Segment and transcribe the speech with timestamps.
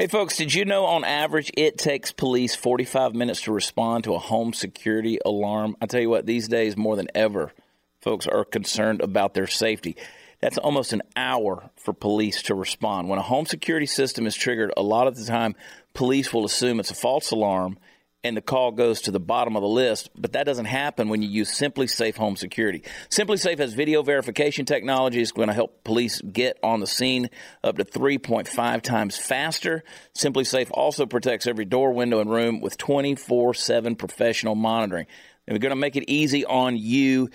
[0.00, 4.14] Hey, folks, did you know on average it takes police 45 minutes to respond to
[4.14, 5.76] a home security alarm?
[5.82, 7.52] I tell you what, these days more than ever,
[8.00, 9.96] folks are concerned about their safety.
[10.40, 13.08] That's almost an hour for police to respond.
[13.08, 15.56] When a home security system is triggered, a lot of the time
[15.94, 17.76] police will assume it's a false alarm
[18.24, 21.22] and the call goes to the bottom of the list, but that doesn't happen when
[21.22, 22.82] you use SimpliSafe Home Security.
[23.10, 25.22] SimpliSafe has video verification technology.
[25.22, 27.30] It's going to help police get on the scene
[27.62, 29.84] up to 3.5 times faster.
[30.16, 35.06] SimpliSafe also protects every door, window, and room with 24 7 professional monitoring.
[35.46, 37.30] And we're going to make it easy on you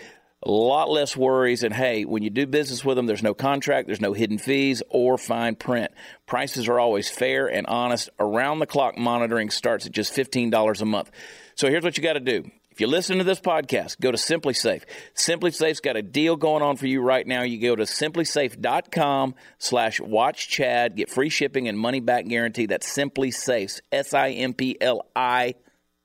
[0.45, 1.63] a lot less worries.
[1.63, 4.83] And hey, when you do business with them, there's no contract, there's no hidden fees
[4.89, 5.91] or fine print.
[6.25, 8.09] Prices are always fair and honest.
[8.19, 11.11] Around the clock monitoring starts at just $15 a month.
[11.55, 12.49] So here's what you got to do.
[12.71, 14.81] If you listen to this podcast, go to SimpliSafe.
[15.15, 17.43] SimpliSafe's got a deal going on for you right now.
[17.43, 22.65] You go to simplisafe.com slash watch Chad, get free shipping and money back guarantee.
[22.65, 25.53] That's SimpliSafe, S-I-M-P-L-I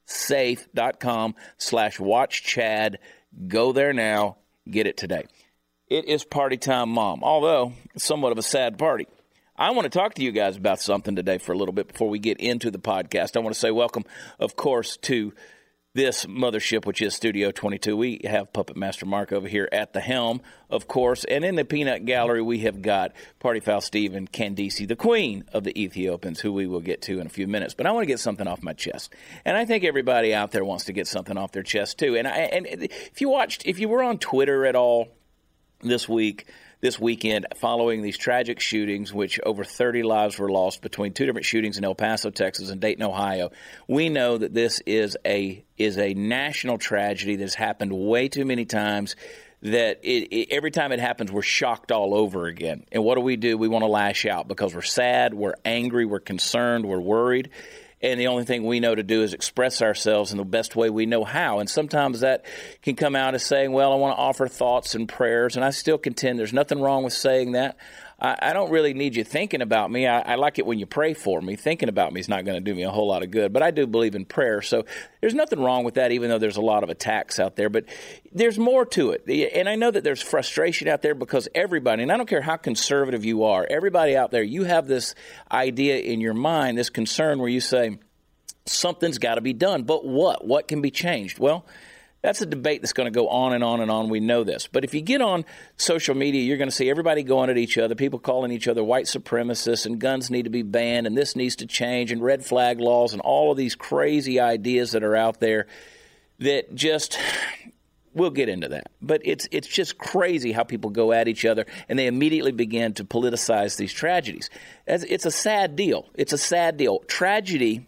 [0.08, 2.98] safe.com slash watch Chad.
[3.46, 5.24] Go there now, get it today.
[5.86, 9.06] It is party time, mom, although somewhat of a sad party.
[9.56, 12.08] I want to talk to you guys about something today for a little bit before
[12.08, 13.36] we get into the podcast.
[13.36, 14.04] I want to say welcome,
[14.40, 15.32] of course, to
[15.98, 17.96] this mothership, which is Studio 22.
[17.96, 21.24] We have Puppet Master Mark over here at the helm, of course.
[21.24, 25.42] And in the peanut gallery, we have got Party Foul Steve and Candice, the queen
[25.52, 27.74] of the Ethiopians, who we will get to in a few minutes.
[27.74, 29.12] But I want to get something off my chest.
[29.44, 32.16] And I think everybody out there wants to get something off their chest, too.
[32.16, 35.08] And, I, and if you watched, if you were on Twitter at all
[35.80, 36.46] this week,
[36.80, 41.46] this weekend following these tragic shootings, which over 30 lives were lost between two different
[41.46, 43.50] shootings in El Paso, Texas, and Dayton, Ohio.
[43.88, 48.64] We know that this is a is a national tragedy that's happened way too many
[48.64, 49.16] times.
[49.60, 52.84] That it, it, every time it happens, we're shocked all over again.
[52.92, 53.58] And what do we do?
[53.58, 57.50] We want to lash out because we're sad, we're angry, we're concerned, we're worried
[58.00, 60.88] and the only thing we know to do is express ourselves in the best way
[60.88, 61.58] we know how.
[61.58, 62.44] And sometimes that
[62.82, 65.56] can come out as saying, Well, I want to offer thoughts and prayers.
[65.56, 67.76] And I still contend there's nothing wrong with saying that.
[68.20, 70.06] I, I don't really need you thinking about me.
[70.06, 71.56] I, I, like it when you pray for me.
[71.56, 73.62] Thinking about me is not going to do me a whole lot of good, but
[73.62, 74.60] I do believe in prayer.
[74.60, 74.84] So
[75.20, 77.68] there's nothing wrong with that, even though there's a lot of attacks out there.
[77.68, 77.84] But
[78.32, 79.28] there's more to it.
[79.54, 82.56] And I know that there's frustration out there because everybody, and I don't care how
[82.56, 85.14] conservative you are, everybody out there, you have this
[85.50, 87.98] idea in your mind, this concern where you say,
[88.66, 89.84] something's got to be done.
[89.84, 90.44] But what?
[90.44, 91.38] What can be changed?
[91.38, 91.64] Well,
[92.28, 94.10] that's a debate that's going to go on and on and on.
[94.10, 94.68] We know this.
[94.70, 95.46] But if you get on
[95.78, 98.84] social media, you're going to see everybody going at each other, people calling each other
[98.84, 102.44] white supremacists, and guns need to be banned, and this needs to change, and red
[102.44, 105.68] flag laws, and all of these crazy ideas that are out there
[106.40, 107.18] that just.
[108.14, 111.66] We'll get into that, but it's it's just crazy how people go at each other
[111.88, 114.50] and they immediately begin to politicize these tragedies.
[114.86, 116.08] It's a sad deal.
[116.14, 117.00] It's a sad deal.
[117.00, 117.86] Tragedy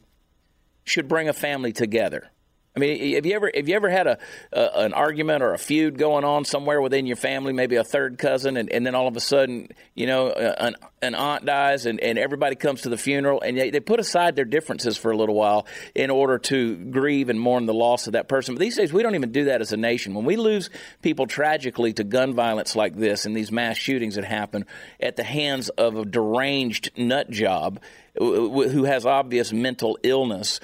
[0.85, 2.31] should bring a family together.
[2.77, 4.19] I mean, have you ever have you ever had a,
[4.53, 8.17] a, an argument or a feud going on somewhere within your family, maybe a third
[8.17, 11.99] cousin, and, and then all of a sudden, you know, an, an aunt dies, and,
[11.99, 15.17] and everybody comes to the funeral, and they, they put aside their differences for a
[15.17, 15.67] little while
[15.97, 18.55] in order to grieve and mourn the loss of that person.
[18.55, 20.15] But these days, we don't even do that as a nation.
[20.15, 20.71] When we lose
[21.03, 24.65] people tragically to gun violence like this and these mass shootings that happen
[25.01, 27.81] at the hands of a deranged nut job
[28.17, 30.61] who has obvious mental illness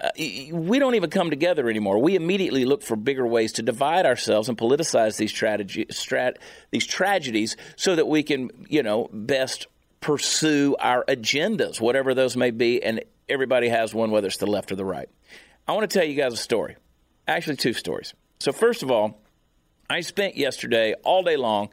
[0.00, 1.98] uh, we don't even come together anymore.
[1.98, 6.36] We immediately look for bigger ways to divide ourselves and politicize these, strat,
[6.70, 9.66] these tragedies so that we can, you know, best
[10.00, 12.80] pursue our agendas, whatever those may be.
[12.82, 15.08] And everybody has one, whether it's the left or the right.
[15.66, 16.76] I want to tell you guys a story.
[17.26, 18.14] Actually, two stories.
[18.38, 19.20] So, first of all,
[19.90, 21.70] I spent yesterday all day long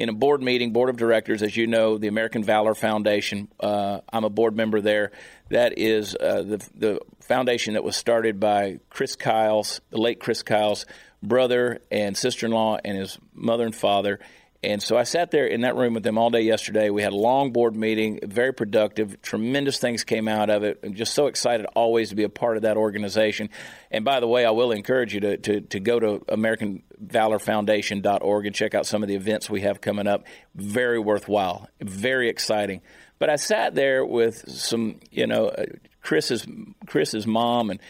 [0.00, 3.48] in a board meeting, board of directors, as you know, the American Valor Foundation.
[3.60, 5.12] Uh, I'm a board member there.
[5.50, 10.42] That is uh, the the foundation that was started by Chris Kyle's, the late Chris
[10.42, 10.86] Kyle's
[11.22, 14.20] brother and sister-in-law, and his mother and father.
[14.62, 16.90] And so I sat there in that room with them all day yesterday.
[16.90, 19.22] We had a long board meeting, very productive.
[19.22, 20.80] Tremendous things came out of it.
[20.82, 23.48] I'm just so excited always to be a part of that organization.
[23.90, 28.54] And by the way, I will encourage you to, to, to go to AmericanValorFoundation.org and
[28.54, 30.26] check out some of the events we have coming up.
[30.54, 32.82] Very worthwhile, very exciting.
[33.18, 35.64] But I sat there with some, you know, uh,
[36.02, 36.46] Chris's
[36.86, 37.80] Chris's mom and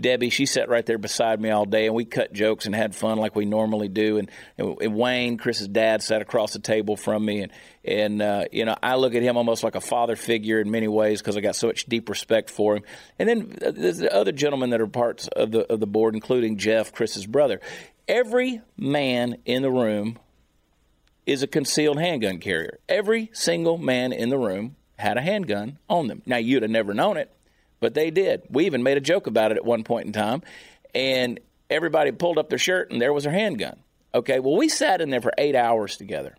[0.00, 2.94] Debbie, she sat right there beside me all day, and we cut jokes and had
[2.94, 4.18] fun like we normally do.
[4.18, 7.52] And, and Wayne, Chris's dad, sat across the table from me, and
[7.84, 10.88] and uh, you know I look at him almost like a father figure in many
[10.88, 12.82] ways because I got so much deep respect for him.
[13.18, 16.56] And then there's the other gentlemen that are parts of the of the board, including
[16.56, 17.60] Jeff, Chris's brother.
[18.08, 20.18] Every man in the room
[21.26, 22.78] is a concealed handgun carrier.
[22.88, 26.22] Every single man in the room had a handgun on them.
[26.26, 27.30] Now, you'd have never known it,
[27.80, 28.42] but they did.
[28.50, 30.42] We even made a joke about it at one point in time,
[30.94, 33.80] and everybody pulled up their shirt, and there was their handgun.
[34.14, 36.36] Okay, well, we sat in there for eight hours together.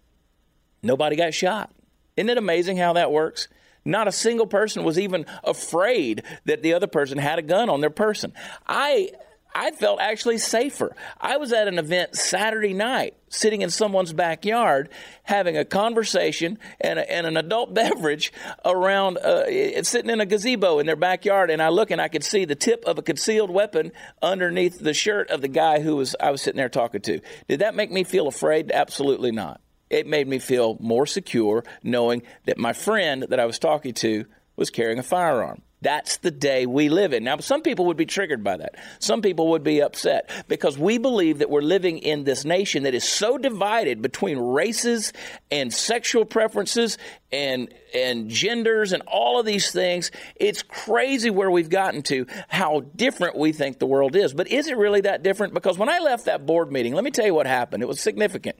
[0.84, 1.72] Nobody got shot.
[2.18, 3.48] Isn't it amazing how that works?
[3.84, 7.82] Not a single person was even afraid that the other person had a gun on
[7.82, 8.34] their person.
[8.68, 9.10] I
[9.54, 10.96] I felt actually safer.
[11.20, 14.90] I was at an event Saturday night, sitting in someone's backyard,
[15.24, 18.32] having a conversation and, a, and an adult beverage
[18.64, 21.50] around, uh, sitting in a gazebo in their backyard.
[21.50, 24.94] And I look and I could see the tip of a concealed weapon underneath the
[24.94, 27.20] shirt of the guy who was I was sitting there talking to.
[27.48, 28.72] Did that make me feel afraid?
[28.72, 29.60] Absolutely not.
[29.90, 34.26] It made me feel more secure knowing that my friend that I was talking to
[34.56, 35.62] was carrying a firearm.
[35.82, 37.24] That's the day we live in.
[37.24, 38.76] Now, some people would be triggered by that.
[39.00, 42.94] Some people would be upset because we believe that we're living in this nation that
[42.94, 45.12] is so divided between races
[45.50, 47.00] and sexual preferences
[47.32, 50.12] and and genders and all of these things.
[50.36, 54.34] It's crazy where we've gotten to how different we think the world is.
[54.34, 55.54] But is it really that different?
[55.54, 57.82] Because when I left that board meeting, let me tell you what happened.
[57.82, 58.58] It was significant.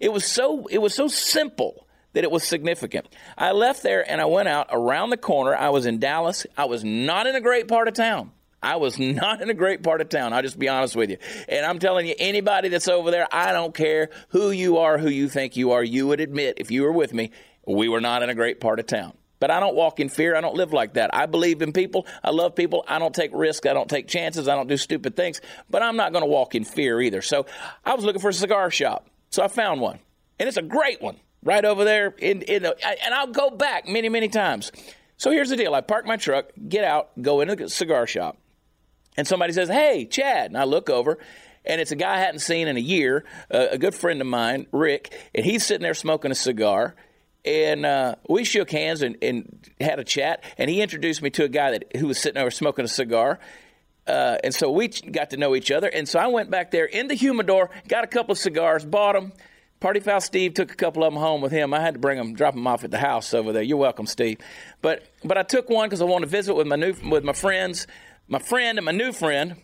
[0.00, 1.83] It was so it was so simple
[2.14, 3.06] that it was significant.
[3.36, 5.54] I left there and I went out around the corner.
[5.54, 6.46] I was in Dallas.
[6.56, 8.32] I was not in a great part of town.
[8.62, 10.32] I was not in a great part of town.
[10.32, 11.18] I'll just be honest with you.
[11.48, 15.08] And I'm telling you, anybody that's over there, I don't care who you are, who
[15.08, 17.30] you think you are, you would admit, if you were with me,
[17.66, 19.12] we were not in a great part of town.
[19.40, 20.36] But I don't walk in fear.
[20.36, 21.10] I don't live like that.
[21.12, 22.06] I believe in people.
[22.22, 22.84] I love people.
[22.88, 23.66] I don't take risks.
[23.66, 24.48] I don't take chances.
[24.48, 25.42] I don't do stupid things.
[25.68, 27.20] But I'm not going to walk in fear either.
[27.20, 27.44] So
[27.84, 29.06] I was looking for a cigar shop.
[29.28, 29.98] So I found one.
[30.38, 33.86] And it's a great one right over there in, in the, and I'll go back
[33.86, 34.72] many, many times.
[35.16, 35.74] So here's the deal.
[35.74, 38.36] I park my truck, get out, go into the cigar shop,
[39.16, 40.46] and somebody says, Hey, Chad.
[40.46, 41.18] And I look over,
[41.64, 44.26] and it's a guy I hadn't seen in a year, uh, a good friend of
[44.26, 46.94] mine, Rick, and he's sitting there smoking a cigar.
[47.44, 51.44] And uh, we shook hands and, and, had a chat, and he introduced me to
[51.44, 53.38] a guy that who was sitting there smoking a cigar.
[54.06, 55.88] Uh, and so we got to know each other.
[55.88, 59.14] And so I went back there in the humidor, got a couple of cigars, bought
[59.14, 59.32] them,
[59.84, 61.74] Party Foul Steve took a couple of them home with him.
[61.74, 63.62] I had to bring them, drop them off at the house over there.
[63.62, 64.38] You're welcome, Steve.
[64.80, 67.34] But but I took one because I wanted to visit with my new with my
[67.34, 67.86] friends,
[68.26, 69.56] my friend and my new friend.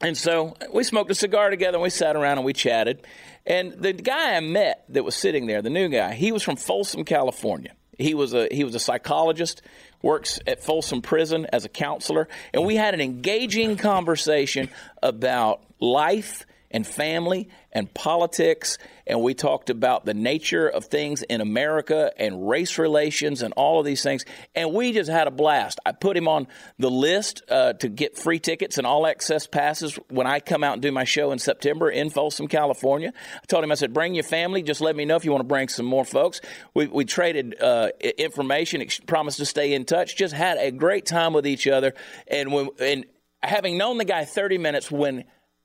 [0.00, 3.06] And so we smoked a cigar together and we sat around and we chatted.
[3.46, 6.56] And the guy I met that was sitting there, the new guy, he was from
[6.56, 7.76] Folsom, California.
[7.96, 9.62] He was a he was a psychologist,
[10.02, 14.68] works at Folsom Prison as a counselor, and we had an engaging conversation
[15.00, 21.40] about life and family and politics, and we talked about the nature of things in
[21.40, 24.24] America and race relations and all of these things.
[24.54, 25.78] And we just had a blast.
[25.84, 26.46] I put him on
[26.78, 30.74] the list uh, to get free tickets and all access passes when I come out
[30.74, 33.12] and do my show in September in Folsom, California.
[33.14, 34.62] I told him, I said, bring your family.
[34.62, 36.40] Just let me know if you want to bring some more folks.
[36.74, 41.32] We, we traded uh, information, promised to stay in touch, just had a great time
[41.32, 41.94] with each other.
[42.26, 43.06] And, when, and
[43.42, 45.24] having known the guy 30 minutes when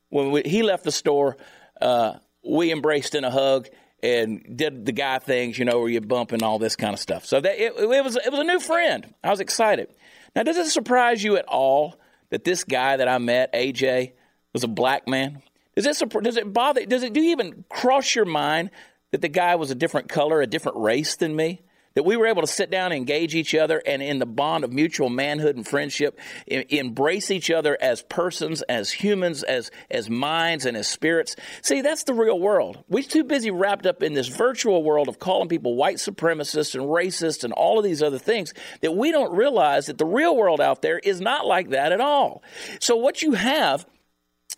[0.10, 1.38] when we, he left the store,
[1.80, 2.14] uh,
[2.50, 3.68] we embraced in a hug
[4.02, 7.00] and did the guy things, you know, where you bump and all this kind of
[7.00, 7.26] stuff.
[7.26, 9.14] So that it, it was it was a new friend.
[9.24, 9.90] I was excited.
[10.36, 12.00] Now, does it surprise you at all
[12.30, 14.14] that this guy that I met, AJ,
[14.54, 15.42] was a black man?
[15.76, 16.86] Does it does it bother?
[16.86, 18.72] Does it do you even cross your mind
[19.12, 21.62] that the guy was a different color, a different race than me?
[21.96, 24.64] That we were able to sit down and engage each other and in the bond
[24.64, 30.66] of mutual manhood and friendship embrace each other as persons as humans as as minds
[30.66, 31.36] and as spirits.
[31.62, 32.84] See that's the real world.
[32.90, 36.86] We're too busy wrapped up in this virtual world of calling people white supremacists and
[36.86, 40.62] racists and all of these other things that we don't realize that the real world
[40.62, 42.44] out there is not like that at all.
[42.80, 43.86] So what you have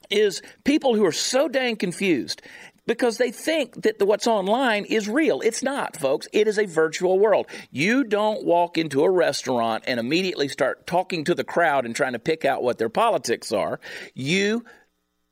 [0.10, 2.42] is people who are so dang confused
[2.88, 5.42] because they think that the, what's online is real.
[5.42, 6.28] It's not, folks.
[6.34, 7.48] It is a virtual world.
[7.70, 12.14] You don't walk into a restaurant and immediately start talking to the crowd and trying
[12.14, 13.80] to pick out what their politics are.
[14.14, 14.66] You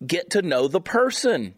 [0.06, 1.56] get to know the person.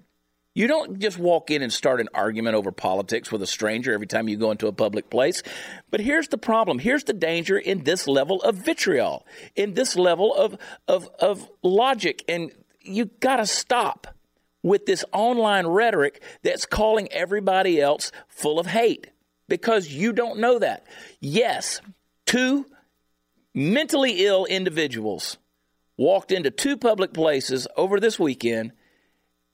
[0.53, 4.07] You don't just walk in and start an argument over politics with a stranger every
[4.07, 5.43] time you go into a public place.
[5.91, 6.79] But here's the problem.
[6.79, 10.57] Here's the danger in this level of vitriol, in this level of,
[10.89, 12.25] of, of logic.
[12.27, 14.07] And you got to stop
[14.63, 19.07] with this online rhetoric that's calling everybody else full of hate
[19.47, 20.85] because you don't know that.
[21.19, 21.81] Yes,
[22.25, 22.65] two
[23.53, 25.37] mentally ill individuals
[25.97, 28.71] walked into two public places over this weekend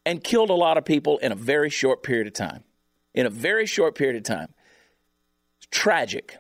[0.06, 2.64] and killed a lot of people in a very short period of time.
[3.14, 4.54] In a very short period of time.
[5.58, 6.38] It's tragic.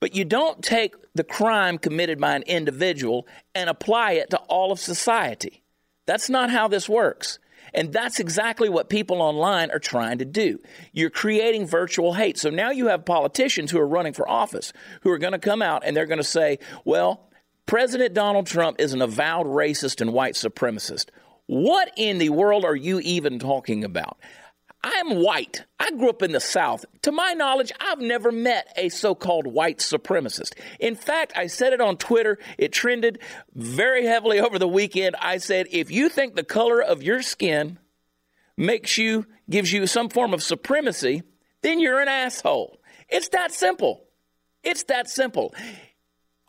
[0.00, 4.72] But you don't take the crime committed by an individual and apply it to all
[4.72, 5.62] of society.
[6.06, 7.38] That's not how this works.
[7.74, 10.58] And that's exactly what people online are trying to do.
[10.92, 12.38] You're creating virtual hate.
[12.38, 15.62] So now you have politicians who are running for office who are going to come
[15.62, 17.28] out and they're going to say, well,
[17.66, 21.06] President Donald Trump is an avowed racist and white supremacist.
[21.46, 24.18] What in the world are you even talking about?
[24.84, 25.64] I'm white.
[25.78, 26.84] I grew up in the South.
[27.02, 30.54] To my knowledge, I've never met a so called white supremacist.
[30.80, 32.38] In fact, I said it on Twitter.
[32.58, 33.20] It trended
[33.54, 35.14] very heavily over the weekend.
[35.20, 37.78] I said, if you think the color of your skin
[38.56, 41.22] makes you, gives you some form of supremacy,
[41.62, 42.80] then you're an asshole.
[43.08, 44.04] It's that simple.
[44.64, 45.54] It's that simple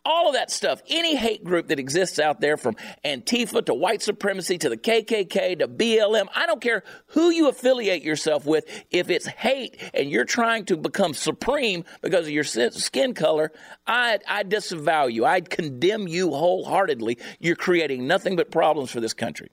[0.05, 4.01] all of that stuff, any hate group that exists out there from Antifa to white
[4.01, 9.09] supremacy to the KKK to BLM, I don't care who you affiliate yourself with, if
[9.09, 13.51] it's hate and you're trying to become supreme because of your skin color,
[13.87, 15.25] I, I disavow you.
[15.25, 17.17] I condemn you wholeheartedly.
[17.39, 19.51] You're creating nothing but problems for this country.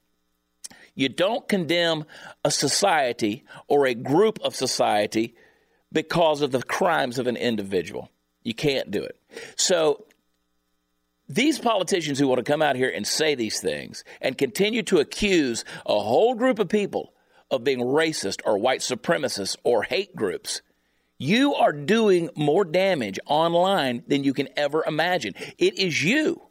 [0.95, 2.05] You don't condemn
[2.45, 5.35] a society or a group of society
[5.93, 8.11] because of the crimes of an individual.
[8.43, 9.17] You can't do it.
[9.57, 10.07] So
[11.31, 14.99] these politicians who want to come out here and say these things and continue to
[14.99, 17.15] accuse a whole group of people
[17.53, 20.61] of being racist or white supremacists or hate groups,
[21.19, 25.35] you are doing more damage online than you can ever imagine.
[25.57, 26.43] It is you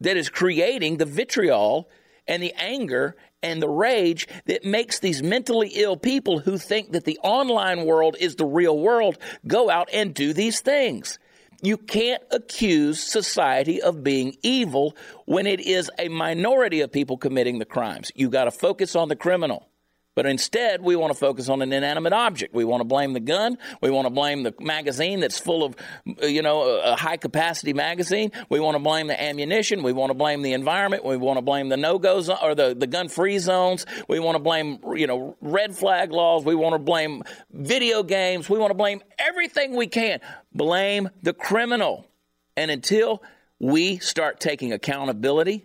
[0.00, 1.88] that is creating the vitriol
[2.28, 7.04] and the anger and the rage that makes these mentally ill people who think that
[7.04, 9.16] the online world is the real world
[9.46, 11.18] go out and do these things.
[11.64, 17.60] You can't accuse society of being evil when it is a minority of people committing
[17.60, 18.10] the crimes.
[18.16, 19.68] You got to focus on the criminal.
[20.14, 22.54] But instead, we want to focus on an inanimate object.
[22.54, 23.56] We want to blame the gun.
[23.80, 25.74] We want to blame the magazine that's full of,
[26.22, 28.30] you know, a high capacity magazine.
[28.50, 29.82] We want to blame the ammunition.
[29.82, 31.04] We want to blame the environment.
[31.04, 33.86] We want to blame the no go zone or the, the gun free zones.
[34.06, 36.44] We want to blame, you know, red flag laws.
[36.44, 38.50] We want to blame video games.
[38.50, 40.20] We want to blame everything we can.
[40.52, 42.06] Blame the criminal.
[42.54, 43.22] And until
[43.58, 45.64] we start taking accountability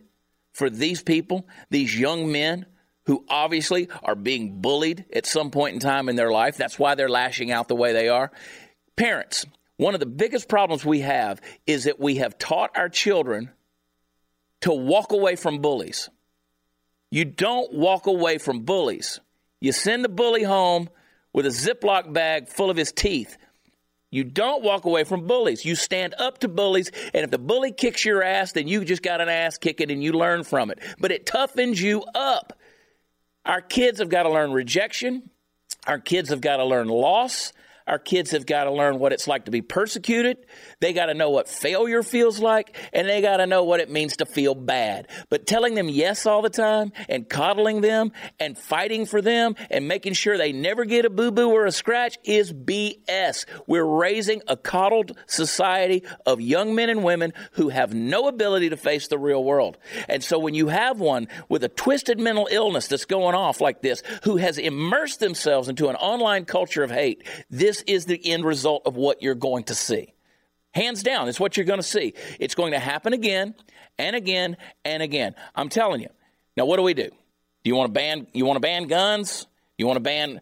[0.53, 2.65] for these people, these young men,
[3.07, 6.57] who obviously are being bullied at some point in time in their life.
[6.57, 8.31] That's why they're lashing out the way they are.
[8.97, 9.45] Parents,
[9.77, 13.49] one of the biggest problems we have is that we have taught our children
[14.61, 16.09] to walk away from bullies.
[17.09, 19.21] You don't walk away from bullies.
[19.61, 20.89] You send the bully home
[21.31, 23.37] with a Ziploc bag full of his teeth.
[24.09, 25.63] You don't walk away from bullies.
[25.63, 29.01] You stand up to bullies, and if the bully kicks your ass, then you just
[29.01, 30.79] got an ass kicking and you learn from it.
[30.99, 32.57] But it toughens you up.
[33.47, 35.29] Our kids have got to learn rejection.
[35.87, 37.53] Our kids have got to learn loss.
[37.87, 40.37] Our kids have got to learn what it's like to be persecuted.
[40.79, 43.89] They got to know what failure feels like, and they got to know what it
[43.89, 45.07] means to feel bad.
[45.29, 49.87] But telling them yes all the time and coddling them and fighting for them and
[49.87, 53.45] making sure they never get a boo boo or a scratch is BS.
[53.67, 58.77] We're raising a coddled society of young men and women who have no ability to
[58.77, 59.77] face the real world.
[60.09, 63.81] And so when you have one with a twisted mental illness that's going off like
[63.81, 68.31] this, who has immersed themselves into an online culture of hate, this this is the
[68.31, 70.13] end result of what you're going to see.
[70.73, 72.13] Hands down, it's what you're going to see.
[72.39, 73.55] It's going to happen again
[73.97, 75.35] and again and again.
[75.55, 76.09] I'm telling you.
[76.55, 77.09] Now, what do we do?
[77.09, 78.27] Do you want to ban?
[78.33, 79.47] You want to ban guns?
[79.77, 80.41] You want to ban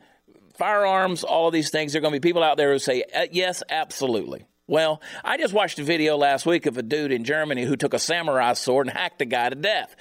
[0.56, 1.24] firearms?
[1.24, 1.94] All of these things.
[1.94, 4.46] There are going to be people out there who say uh, yes, absolutely.
[4.68, 7.94] Well, I just watched a video last week of a dude in Germany who took
[7.94, 9.96] a samurai sword and hacked a guy to death.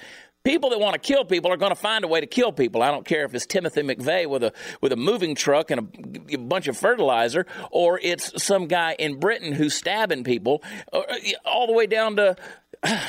[0.45, 2.83] People that want to kill people are going to find a way to kill people.
[2.83, 5.89] I don't care if it's Timothy McVeigh with a with a moving truck and
[6.29, 11.01] a, a bunch of fertilizer, or it's some guy in Britain who's stabbing people, uh,
[11.43, 12.35] all the way down to.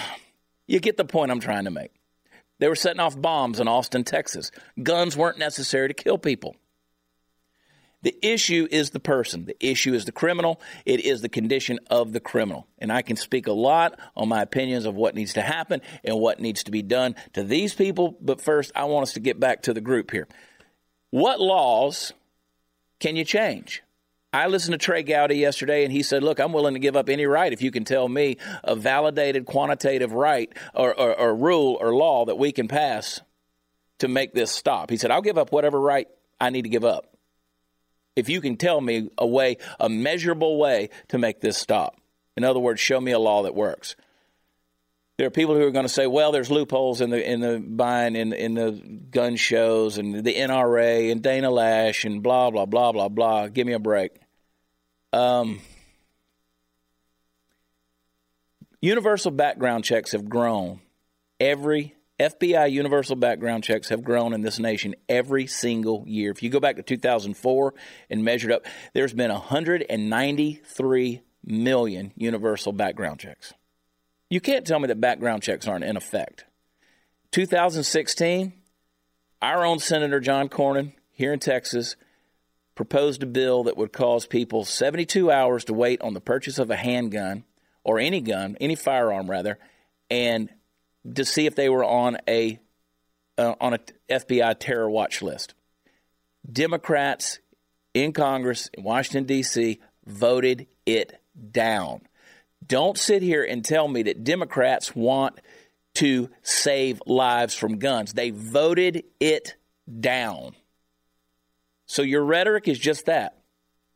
[0.69, 1.93] You get the point I'm trying to make.
[2.59, 4.51] They were setting off bombs in Austin, Texas.
[4.83, 6.57] Guns weren't necessary to kill people.
[8.03, 9.47] The issue is the person.
[9.47, 10.61] The issue is the criminal.
[10.85, 12.69] It is the condition of the criminal.
[12.79, 16.19] And I can speak a lot on my opinions of what needs to happen and
[16.19, 18.17] what needs to be done to these people.
[18.21, 20.29] But first, I want us to get back to the group here.
[21.11, 22.13] What laws
[23.01, 23.83] can you change?
[24.33, 27.09] I listened to Trey Gowdy yesterday, and he said, Look, I'm willing to give up
[27.09, 31.79] any right if you can tell me a validated quantitative right or, or, or rule
[31.81, 33.21] or law that we can pass
[34.01, 34.91] to make this stop.
[34.91, 36.07] He said, I'll give up whatever right
[36.39, 37.16] I need to give up
[38.17, 42.01] if you can tell me a way, a measurable way to make this stop.
[42.37, 43.95] In other words, show me a law that works.
[45.19, 47.59] There are people who are going to say, "Well, there's loopholes in the in the
[47.59, 48.73] buying in in the
[49.11, 53.67] gun shows and the NRA and Dana Loesch and blah blah blah blah blah." Give
[53.67, 54.13] me a break.
[55.15, 55.61] Um,
[58.83, 60.81] universal background checks have grown
[61.41, 66.31] every FBI universal background checks have grown in this nation every single year.
[66.31, 67.75] If you go back to 2004
[68.09, 73.53] and measured up, there's been 193 million universal background checks.
[74.31, 76.47] You can't tell me that background checks aren't in effect.
[77.33, 78.55] 2016,
[79.43, 81.97] our own Senator John Cornyn here in Texas
[82.75, 86.71] proposed a bill that would cause people 72 hours to wait on the purchase of
[86.71, 87.45] a handgun
[87.85, 89.59] or any gun, any firearm rather,
[90.11, 90.51] and
[91.15, 92.59] to see if they were on a
[93.39, 95.55] uh, on a FBI terror watch list.
[96.51, 97.41] Democrats
[97.95, 99.81] in Congress in Washington D.C.
[100.07, 101.21] voted it
[101.51, 102.03] down.
[102.67, 105.41] Don't sit here and tell me that Democrats want
[105.95, 108.13] to save lives from guns.
[108.13, 109.55] They voted it
[110.01, 110.55] down.
[111.87, 113.39] So your rhetoric is just that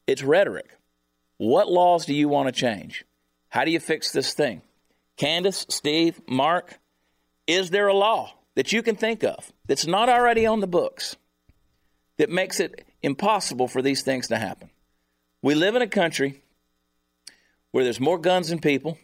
[0.07, 0.77] it's rhetoric.
[1.37, 3.05] What laws do you want to change?
[3.49, 4.63] How do you fix this thing?
[5.17, 6.80] Candace, Steve, Mark,
[7.47, 11.17] is there a law that you can think of that's not already on the books
[12.19, 14.71] that makes it impossible for these things to happen?
[15.43, 16.43] We live in a country
[17.71, 18.99] where there's more guns than people.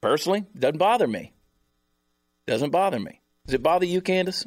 [0.00, 1.32] Personally, doesn't bother me.
[2.46, 3.20] Doesn't bother me.
[3.46, 4.44] Does it bother you, Candace?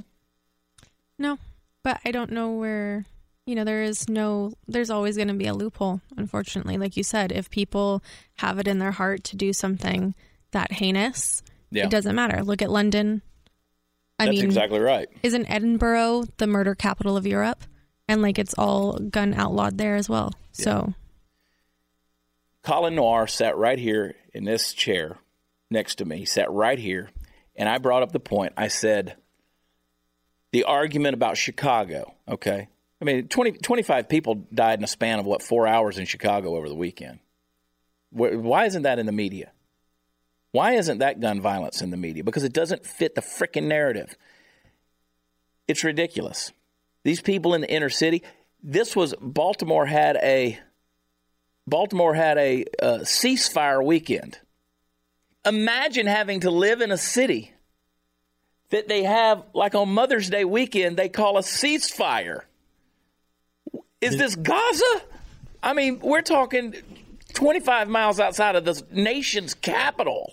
[1.18, 1.38] No,
[1.84, 3.06] but I don't know where.
[3.46, 4.54] You know, there is no.
[4.68, 6.02] There's always going to be a loophole.
[6.18, 8.04] Unfortunately, like you said, if people
[8.38, 10.16] have it in their heart to do something
[10.52, 11.86] that heinous, Yeah.
[11.86, 12.44] it doesn't matter.
[12.44, 13.22] Look at London.
[14.20, 15.10] I That's mean, exactly right.
[15.24, 17.64] isn't Edinburgh the murder capital of Europe?
[18.08, 20.32] And like it's all gun outlawed there as well.
[20.52, 20.94] So
[22.64, 25.18] Colin Noir sat right here in this chair
[25.70, 26.18] next to me.
[26.18, 27.10] He sat right here,
[27.56, 28.54] and I brought up the point.
[28.58, 29.16] I said,
[30.52, 32.68] the argument about Chicago, okay?
[33.02, 36.56] I mean, 20, 25 people died in a span of what, four hours in Chicago
[36.56, 37.20] over the weekend.
[38.12, 39.52] Why isn't that in the media?
[40.56, 42.24] Why isn't that gun violence in the media?
[42.24, 44.16] Because it doesn't fit the freaking narrative.
[45.68, 46.54] It's ridiculous.
[47.04, 48.24] These people in the inner city,
[48.64, 50.58] this was Baltimore had a
[51.68, 54.40] Baltimore had a uh, ceasefire weekend.
[55.46, 57.52] Imagine having to live in a city
[58.70, 62.44] that they have, like on Mother's Day weekend, they call a ceasefire.
[64.00, 65.02] Is this Gaza?
[65.62, 66.76] I mean, we're talking
[67.34, 70.32] 25 miles outside of the nation's capital.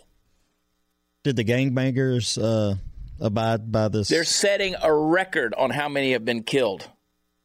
[1.25, 2.77] Did the gangbangers uh,
[3.21, 4.09] abide by this?
[4.09, 6.89] They're setting a record on how many have been killed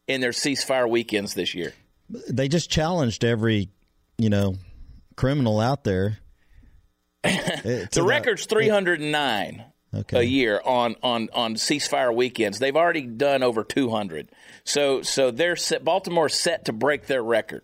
[0.08, 1.74] in their ceasefire weekends this year.
[2.30, 3.70] they just challenged every,
[4.18, 4.56] you know,
[5.16, 6.18] criminal out there.
[7.24, 10.20] The record's 309 Okay.
[10.20, 12.60] a year on, on, on ceasefire weekends.
[12.60, 14.30] They've already done over 200.
[14.66, 17.64] So so they're set, Baltimore's set to break their record.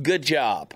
[0.00, 0.74] Good job.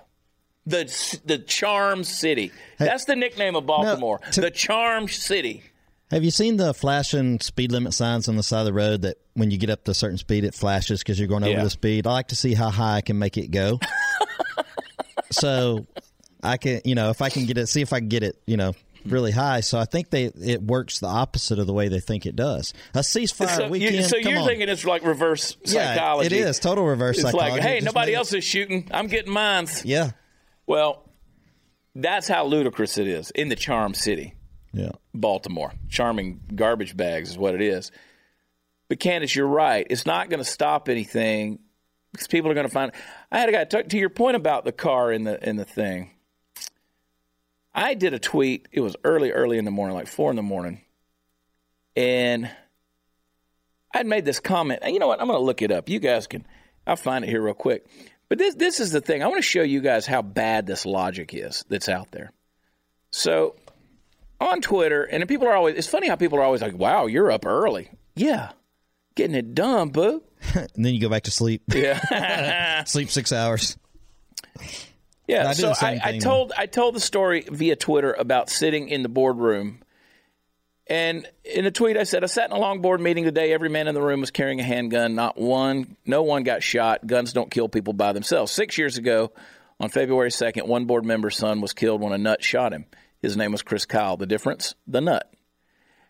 [0.69, 2.51] The the Charm City.
[2.77, 4.19] That's the nickname of Baltimore.
[4.33, 5.63] to- the Charm City.
[6.11, 9.17] Have you seen the flashing speed limit signs on the side of the road that
[9.35, 11.63] when you get up to a certain speed, it flashes because you're going over Yeah.
[11.63, 12.07] the speed?
[12.07, 13.79] I like to see how high I can make it go.
[15.31, 15.85] so
[16.43, 18.41] I can, you know, if I can get it, see if I can get it,
[18.47, 18.73] you know,
[19.05, 19.59] really high.
[19.61, 22.73] So I think they it works the opposite of the way they think it does.
[22.93, 23.95] A ceasefire So, weekend.
[23.95, 24.47] you, so you're on.
[24.47, 26.25] thinking it's like reverse yeah, psychology.
[26.37, 27.51] it is total reverse It's psychology.
[27.53, 28.87] like, hey, nobody else is shooting.
[28.91, 29.67] I'm getting mine.
[29.83, 30.11] Yeah,
[30.69, 31.03] Well,
[31.95, 34.35] that's how ludicrous it is in the Charm City.
[34.71, 34.91] yeah.
[35.15, 35.73] Baltimore.
[35.89, 37.91] Charming garbage bags is what it is.
[38.87, 39.87] But Candace, you're right.
[39.89, 41.57] It's not going to stop anything
[42.11, 42.91] because people are going to find.
[43.31, 45.65] I had a guy talk to your point about the car in the in the
[45.65, 46.11] thing.
[47.73, 48.67] I did a tweet.
[48.71, 50.81] It was early, early in the morning, like four in the morning,
[51.95, 52.49] and
[53.91, 54.81] I'd made this comment.
[54.83, 55.19] And You know what?
[55.19, 55.89] I'm going to look it up.
[55.89, 56.45] You guys can.
[56.85, 57.87] I'll find it here real quick.
[58.29, 59.23] But this this is the thing.
[59.23, 62.31] I want to show you guys how bad this logic is that's out there.
[63.11, 63.55] So
[64.39, 67.31] on Twitter, and people are always, it's funny how people are always like, wow, you're
[67.31, 67.89] up early.
[68.15, 68.51] Yeah.
[69.15, 70.23] Getting it done, boo.
[70.53, 71.63] And then you go back to sleep.
[71.73, 72.83] Yeah.
[72.85, 73.77] sleep six hours.
[75.27, 75.49] yeah.
[75.49, 79.09] I so I, I told, I told the story via Twitter about sitting in the
[79.09, 79.81] boardroom.
[80.89, 83.53] And in a tweet, I said, I sat in a long board meeting today.
[83.53, 85.13] Every man in the room was carrying a handgun.
[85.13, 87.05] Not one, no one got shot.
[87.05, 88.51] Guns don't kill people by themselves.
[88.51, 89.31] Six years ago,
[89.79, 92.85] on February 2nd, one board member's son was killed when a nut shot him.
[93.21, 94.17] His name was Chris Kyle.
[94.17, 94.73] The difference?
[94.87, 95.31] The nut.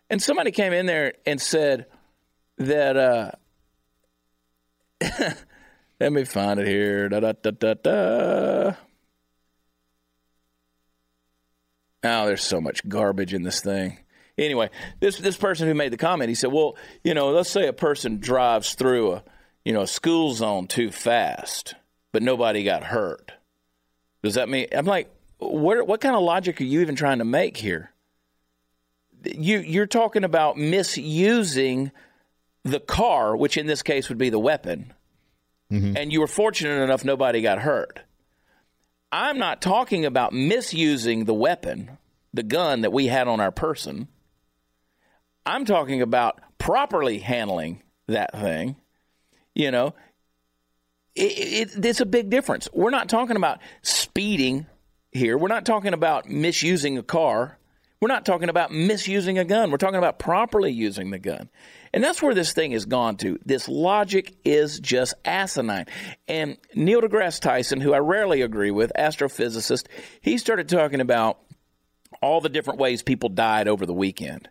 [0.08, 1.84] And somebody came in there and said
[2.56, 3.30] that, uh,
[6.00, 7.10] let me find it here.
[7.10, 8.72] Da, da, da, da, da.
[12.02, 13.98] Oh, there's so much garbage in this thing.
[14.40, 17.68] Anyway, this this person who made the comment, he said, "Well, you know, let's say
[17.68, 19.24] a person drives through a,
[19.64, 21.74] you know, a school zone too fast,
[22.12, 23.32] but nobody got hurt.
[24.22, 27.24] Does that mean?" I'm like, "What what kind of logic are you even trying to
[27.24, 27.92] make here?
[29.24, 31.90] you you're talking about misusing
[32.64, 34.92] the car, which in this case would be the weapon,
[35.72, 35.96] mm-hmm.
[35.96, 38.00] and you were fortunate enough nobody got hurt.
[39.12, 41.98] I'm not talking about misusing the weapon,
[42.32, 44.08] the gun that we had on our person.
[45.46, 48.76] I'm talking about properly handling that thing.
[49.54, 49.94] You know,
[51.14, 52.68] it, it, it's a big difference.
[52.72, 54.66] We're not talking about speeding
[55.12, 55.36] here.
[55.36, 57.58] We're not talking about misusing a car.
[58.00, 59.70] We're not talking about misusing a gun.
[59.70, 61.50] We're talking about properly using the gun.
[61.92, 63.38] And that's where this thing has gone to.
[63.44, 65.86] This logic is just asinine.
[66.26, 69.86] And Neil deGrasse Tyson, who I rarely agree with, astrophysicist,
[70.22, 71.40] he started talking about
[72.22, 74.48] all the different ways people died over the weekend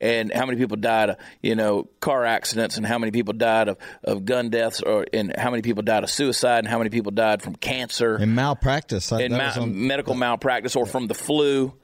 [0.00, 3.68] and how many people died of you know car accidents and how many people died
[3.68, 6.90] of, of gun deaths or and how many people died of suicide and how many
[6.90, 9.10] people died from cancer And malpractice.
[9.12, 11.74] And ma- on- medical malpractice or from the flu.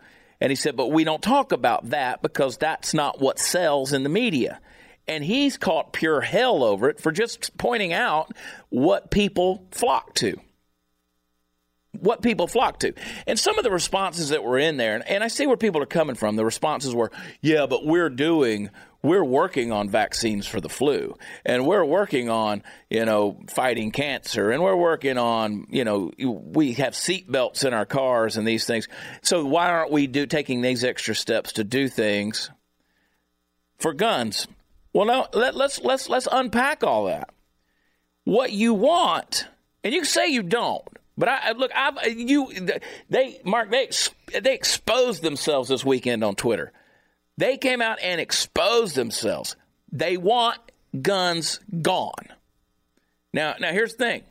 [0.40, 4.02] And he said, but we don't talk about that because that's not what sells in
[4.02, 4.60] the media.
[5.06, 8.32] And he's caught pure hell over it for just pointing out
[8.68, 10.38] what people flock to.
[12.00, 12.92] What people flock to.
[13.26, 15.82] And some of the responses that were in there, and, and I see where people
[15.82, 16.36] are coming from.
[16.36, 18.70] The responses were, yeah, but we're doing
[19.04, 24.50] we're working on vaccines for the flu and we're working on you know fighting cancer
[24.50, 28.64] and we're working on you know we have seat belts in our cars and these
[28.64, 28.88] things
[29.20, 32.50] so why aren't we do taking these extra steps to do things
[33.76, 34.48] for guns
[34.94, 37.28] well now let, let's let's let's unpack all that
[38.24, 39.46] what you want
[39.84, 42.50] and you can say you don't but I look, I've uh, you
[43.08, 43.88] they Mark they
[44.40, 46.72] they exposed themselves this weekend on Twitter.
[47.36, 49.56] They came out and exposed themselves.
[49.90, 50.58] They want
[51.00, 52.32] guns gone.
[53.32, 54.22] Now, now here's the thing.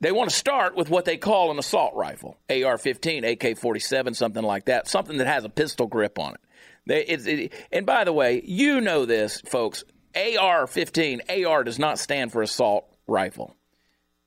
[0.00, 4.66] They want to start with what they call an assault rifle, AR-15, AK-47, something like
[4.66, 6.40] that, something that has a pistol grip on it.
[6.86, 9.84] They, it's, it and by the way, you know this, folks.
[10.14, 13.56] AR-15, AR does not stand for assault rifle.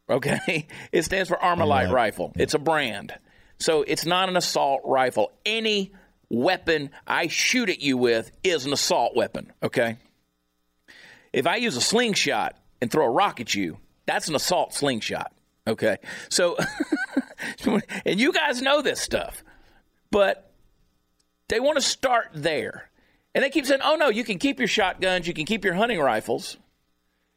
[0.09, 1.91] Okay, it stands for Armalite Armalite.
[1.91, 2.31] rifle.
[2.35, 3.13] It's a brand,
[3.59, 5.31] so it's not an assault rifle.
[5.45, 5.93] Any
[6.29, 9.51] weapon I shoot at you with is an assault weapon.
[9.61, 9.97] Okay,
[11.33, 15.33] if I use a slingshot and throw a rock at you, that's an assault slingshot.
[15.67, 15.97] Okay,
[16.29, 16.57] so
[18.05, 19.43] and you guys know this stuff,
[20.11, 20.51] but
[21.49, 22.89] they want to start there,
[23.35, 25.73] and they keep saying, "Oh no, you can keep your shotguns, you can keep your
[25.73, 26.57] hunting rifles."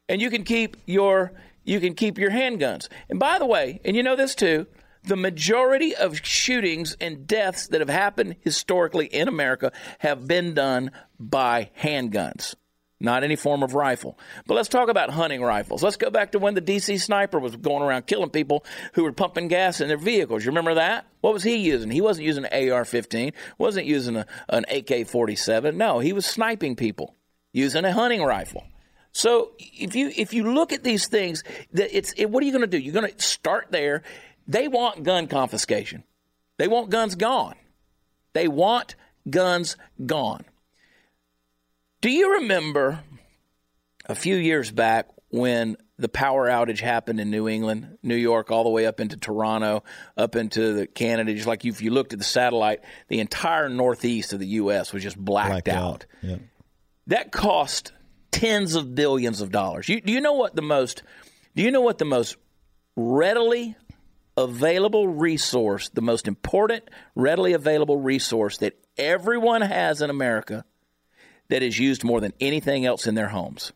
[0.09, 1.31] and you can keep your
[1.63, 2.87] you can keep your handguns.
[3.09, 4.67] And by the way, and you know this too,
[5.03, 10.91] the majority of shootings and deaths that have happened historically in America have been done
[11.19, 12.55] by handguns,
[12.99, 14.17] not any form of rifle.
[14.45, 15.81] But let's talk about hunting rifles.
[15.81, 19.11] Let's go back to when the DC sniper was going around killing people who were
[19.11, 20.45] pumping gas in their vehicles.
[20.45, 21.07] You remember that?
[21.21, 21.89] What was he using?
[21.89, 25.75] He wasn't using an AR-15, wasn't using a, an AK-47.
[25.75, 27.15] No, he was sniping people
[27.53, 28.63] using a hunting rifle.
[29.13, 31.43] So if you if you look at these things,
[31.73, 32.77] that it's it, what are you going to do?
[32.77, 34.03] You're going to start there.
[34.47, 36.03] They want gun confiscation.
[36.57, 37.55] They want guns gone.
[38.33, 38.95] They want
[39.29, 40.45] guns gone.
[42.01, 43.01] Do you remember
[44.05, 48.63] a few years back when the power outage happened in New England, New York, all
[48.63, 49.83] the way up into Toronto,
[50.17, 51.33] up into the Canada?
[51.33, 54.93] Just like if you looked at the satellite, the entire northeast of the U.S.
[54.93, 56.05] was just blacked, blacked out out.
[56.23, 56.37] Yeah.
[57.07, 57.91] that cost
[58.31, 59.87] tens of billions of dollars.
[59.89, 61.03] You, do you know what the most?
[61.55, 62.37] Do you know what the most
[62.95, 63.75] readily
[64.37, 70.65] available resource, the most important readily available resource that everyone has in America
[71.49, 73.73] that is used more than anything else in their homes?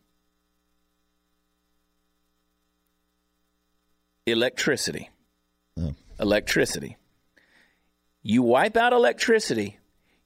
[4.26, 5.10] Electricity.
[5.78, 5.94] Oh.
[6.18, 6.96] Electricity.
[8.22, 9.78] You wipe out electricity,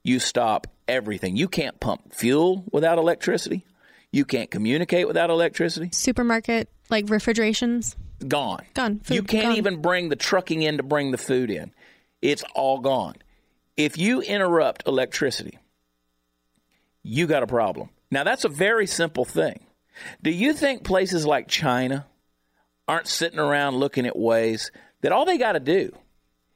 [0.02, 1.36] you stop everything.
[1.36, 3.66] You can't pump fuel without electricity.
[4.12, 5.90] You can't communicate without electricity.
[5.92, 7.96] Supermarket, like refrigerations.
[8.27, 8.64] Gone.
[8.75, 9.01] Gone.
[9.01, 9.57] Food you can't gone.
[9.57, 11.73] even bring the trucking in to bring the food in.
[12.20, 13.14] It's all gone.
[13.77, 15.59] If you interrupt electricity,
[17.03, 17.88] you got a problem.
[18.11, 19.61] Now, that's a very simple thing.
[20.23, 22.07] Do you think places like China
[22.88, 25.92] aren't sitting around looking at ways that all they got to do,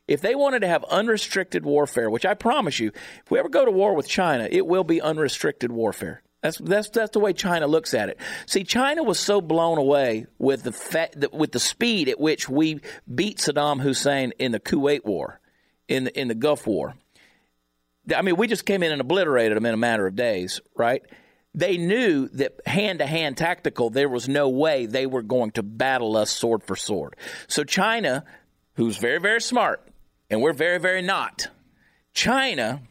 [0.07, 2.89] if they wanted to have unrestricted warfare, which I promise you,
[3.25, 6.23] if we ever go to war with China, it will be unrestricted warfare.
[6.45, 8.19] That's that's that's the way China looks at it.
[8.45, 13.39] See, China was so blown away with the with the speed at which we beat
[13.39, 15.41] Saddam Hussein in the Kuwait War,
[15.89, 16.97] in the in the Gulf War.
[18.15, 21.03] I mean, we just came in and obliterated them in a matter of days, right?
[21.55, 25.63] They knew that hand to hand tactical, there was no way they were going to
[25.63, 27.17] battle us sword for sword.
[27.49, 28.23] So China,
[28.75, 29.89] who's very, very smart,
[30.29, 31.49] and we're very, very not,
[32.13, 32.83] China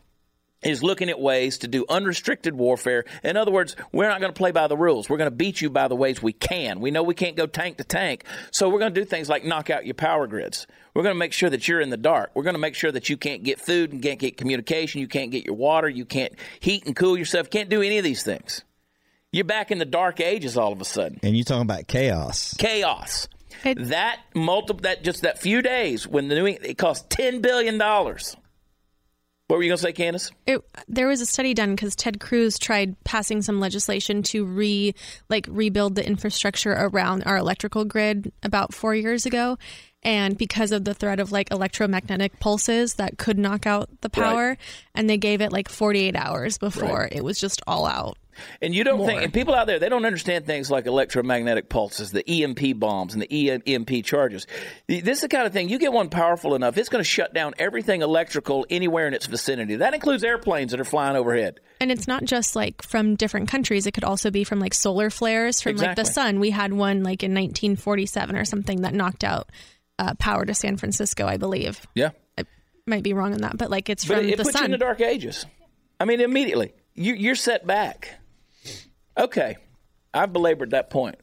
[0.65, 3.05] is looking at ways to do unrestricted warfare.
[3.23, 5.09] In other words, we're not going to play by the rules.
[5.09, 6.79] We're going to beat you by the ways we can.
[6.79, 8.25] We know we can't go tank to tank.
[8.51, 10.67] So we're going to do things like knock out your power grids.
[10.93, 12.31] We're going to make sure that you're in the dark.
[12.33, 15.01] We're going to make sure that you can't get food and can't get communication.
[15.01, 15.89] You can't get your water.
[15.89, 17.47] You can't heat and cool yourself.
[17.47, 18.63] You can't do any of these things.
[19.31, 21.19] You're back in the dark ages all of a sudden.
[21.23, 22.53] And you're talking about chaos.
[22.59, 23.27] Chaos.
[23.65, 27.77] It- that multiple that just that few days when the new it cost ten billion
[27.77, 28.35] dollars.
[29.53, 30.31] What were you going to say, Candace?
[30.47, 34.95] It, there was a study done because Ted Cruz tried passing some legislation to re
[35.29, 39.59] like rebuild the infrastructure around our electrical grid about four years ago,
[40.01, 44.47] and because of the threat of like electromagnetic pulses that could knock out the power,
[44.47, 44.57] Right.
[44.95, 47.13] and they gave it like 48 hours before Right.
[47.13, 48.17] it was just all out.
[48.61, 49.07] And you don't More.
[49.07, 53.13] think, and people out there, they don't understand things like electromagnetic pulses, the EMP bombs,
[53.13, 54.47] and the EMP charges.
[54.87, 57.33] This is the kind of thing, you get one powerful enough, it's going to shut
[57.33, 59.77] down everything electrical anywhere in its vicinity.
[59.77, 61.59] That includes airplanes that are flying overhead.
[61.79, 63.87] And it's not just like from different countries.
[63.87, 66.39] It could also be from like solar flares from like the sun.
[66.39, 69.49] We had one like in 1947 or something that knocked out
[69.99, 71.85] uh, power to San Francisco, I believe.
[71.95, 72.11] Yeah.
[72.37, 72.45] I
[72.87, 74.65] might be wrong on that, but like it's But from it, it the puts you
[74.65, 75.45] in the dark ages.
[75.99, 76.73] I mean, immediately.
[76.95, 78.19] You, you're set back.
[79.17, 79.57] Okay.
[80.13, 81.15] I've belabored that point.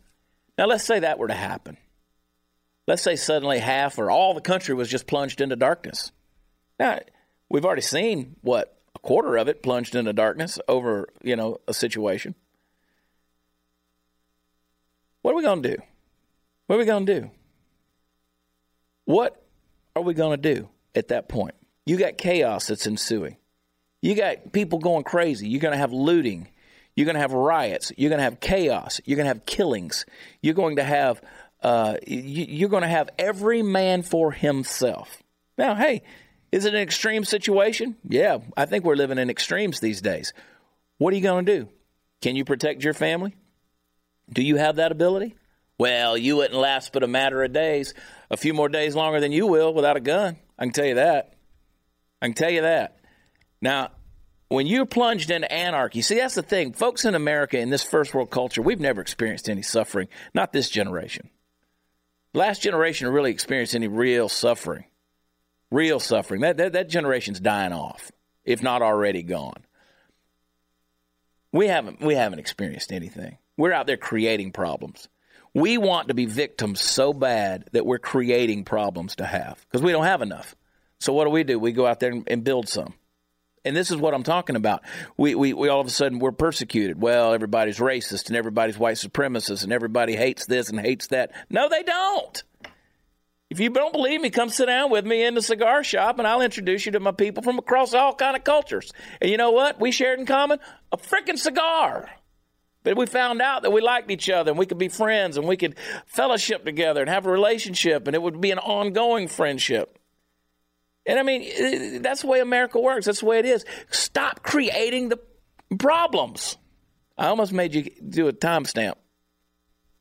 [0.59, 1.77] Now, let's say that were to happen.
[2.87, 6.13] Let's say suddenly half or all the country was just plunged into darkness.
[6.79, 6.99] Now,
[7.49, 11.75] we've already seen what a quarter of it plunged into darkness over, you know, a
[11.75, 12.35] situation.
[15.23, 15.83] What are we going to do?
[16.67, 17.31] What are we going to do?
[19.05, 19.43] What
[19.95, 21.55] are we going to do at that point?
[21.85, 23.37] You got chaos that's ensuing.
[24.03, 25.49] You got people going crazy.
[25.49, 26.49] You're going to have looting.
[26.97, 27.93] You're going to have riots.
[27.97, 29.01] You're going to have chaos.
[29.05, 30.05] You're going to have killings.
[30.43, 31.23] You're going to have
[31.63, 35.23] uh, you, you're going to have every man for himself.
[35.59, 36.03] Now, hey,
[36.53, 37.97] is it an extreme situation?
[38.09, 40.33] Yeah, I think we're living in extremes these days.
[40.99, 41.69] What are you going to do?
[42.23, 43.37] Can you protect your family?
[44.33, 45.35] Do you have that ability?
[45.79, 47.95] Well, you wouldn't last but a matter of days,
[48.31, 50.37] a few more days longer than you will without a gun.
[50.59, 51.35] I can tell you that.
[52.21, 52.99] I can tell you that.
[53.63, 53.91] Now,
[54.51, 56.73] when you're plunged into anarchy, see, that's the thing.
[56.73, 60.09] Folks in America, in this first world culture, we've never experienced any suffering.
[60.35, 61.31] Not this generation.
[62.35, 64.87] Last generation really experienced any real suffering.
[65.71, 66.41] Real suffering.
[66.41, 68.11] That, that, that generation's dying off,
[68.45, 69.65] if not already gone.
[71.53, 73.39] We haven't, we haven't experienced anything.
[73.57, 75.09] We're out there creating problems.
[75.55, 79.93] We want to be victims so bad that we're creating problems to have because we
[79.93, 80.57] don't have enough.
[80.99, 81.57] So what do we do?
[81.57, 82.95] We go out there and, and build some.
[83.65, 84.83] And this is what I'm talking about.
[85.17, 87.01] We, we, we all of a sudden we're persecuted.
[87.01, 91.33] Well, everybody's racist and everybody's white supremacist and everybody hates this and hates that.
[91.51, 92.43] No, they don't.
[93.51, 96.27] If you don't believe me, come sit down with me in the cigar shop and
[96.27, 98.93] I'll introduce you to my people from across all kind of cultures.
[99.21, 99.81] And you know what?
[99.81, 100.59] We shared in common
[100.93, 102.09] a freaking cigar.
[102.83, 105.47] But we found out that we liked each other and we could be friends and
[105.47, 109.99] we could fellowship together and have a relationship and it would be an ongoing friendship.
[111.07, 113.07] And I mean, that's the way America works.
[113.07, 113.65] That's the way it is.
[113.91, 115.19] Stop creating the
[115.79, 116.57] problems.
[117.17, 118.95] I almost made you do a timestamp.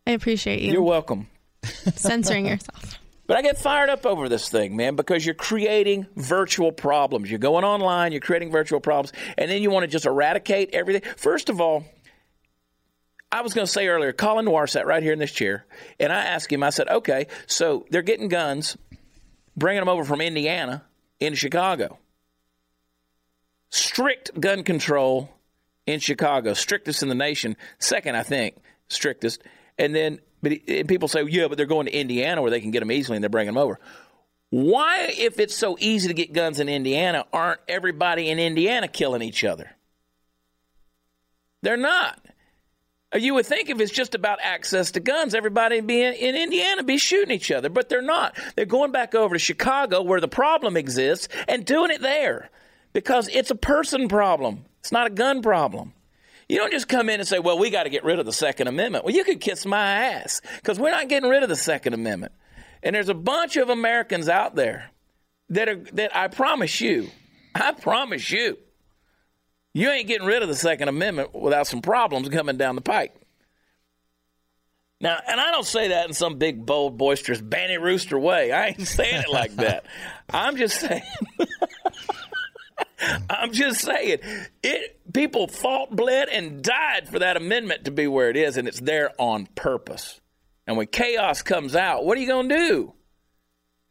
[0.07, 1.27] I appreciate you You're welcome.
[1.63, 2.99] censoring yourself.
[3.27, 7.29] But I get fired up over this thing, man, because you're creating virtual problems.
[7.29, 11.03] You're going online, you're creating virtual problems, and then you want to just eradicate everything.
[11.15, 11.85] First of all,
[13.31, 15.67] I was going to say earlier, Colin Noir sat right here in this chair,
[15.99, 18.75] and I asked him, I said, okay, so they're getting guns,
[19.55, 20.83] bringing them over from Indiana
[21.19, 21.97] into Chicago.
[23.69, 25.29] Strict gun control
[25.85, 28.55] in Chicago, strictest in the nation, second, I think,
[28.87, 29.41] strictest.
[29.77, 32.71] And then, but and people say, yeah, but they're going to Indiana where they can
[32.71, 33.79] get them easily and they're bringing them over.
[34.51, 39.21] Why, if it's so easy to get guns in Indiana, aren't everybody in Indiana killing
[39.21, 39.69] each other?
[41.61, 42.19] They're not.
[43.17, 46.97] You would think if it's just about access to guns, everybody in, in Indiana be
[46.97, 48.37] shooting each other, but they're not.
[48.55, 52.49] They're going back over to Chicago where the problem exists and doing it there
[52.93, 54.65] because it's a person problem.
[54.81, 55.93] It's not a gun problem.
[56.47, 58.33] You don't just come in and say, well, we got to get rid of the
[58.33, 59.05] Second Amendment.
[59.05, 62.31] Well, you could kiss my ass because we're not getting rid of the Second Amendment.
[62.83, 64.91] And there's a bunch of Americans out there
[65.49, 67.09] that are that I promise you,
[67.53, 68.57] I promise you,
[69.73, 73.15] you ain't getting rid of the Second Amendment without some problems coming down the pike.
[75.01, 78.51] Now, and I don't say that in some big, bold, boisterous, banny rooster way.
[78.51, 79.85] I ain't saying it like that.
[80.29, 81.03] I'm just saying.
[83.29, 84.19] I'm just saying
[84.61, 84.99] it.
[85.13, 88.81] People fought, bled, and died for that amendment to be where it is, and it's
[88.81, 90.19] there on purpose.
[90.67, 92.93] And when chaos comes out, what are you going to do?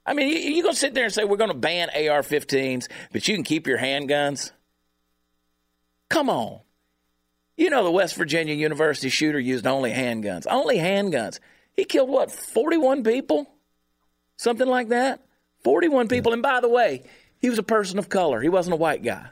[0.04, 2.88] I mean, you, you going to sit there and say we're going to ban AR-15s,
[3.12, 4.52] but you can keep your handguns?
[6.08, 6.60] Come on.
[7.56, 10.46] You know the West Virginia University shooter used only handguns.
[10.48, 11.40] Only handguns.
[11.74, 13.48] He killed what, 41 people?
[14.36, 15.24] Something like that?
[15.64, 16.32] 41 people.
[16.32, 17.02] And by the way,
[17.40, 18.40] he was a person of color.
[18.40, 19.30] He wasn't a white guy.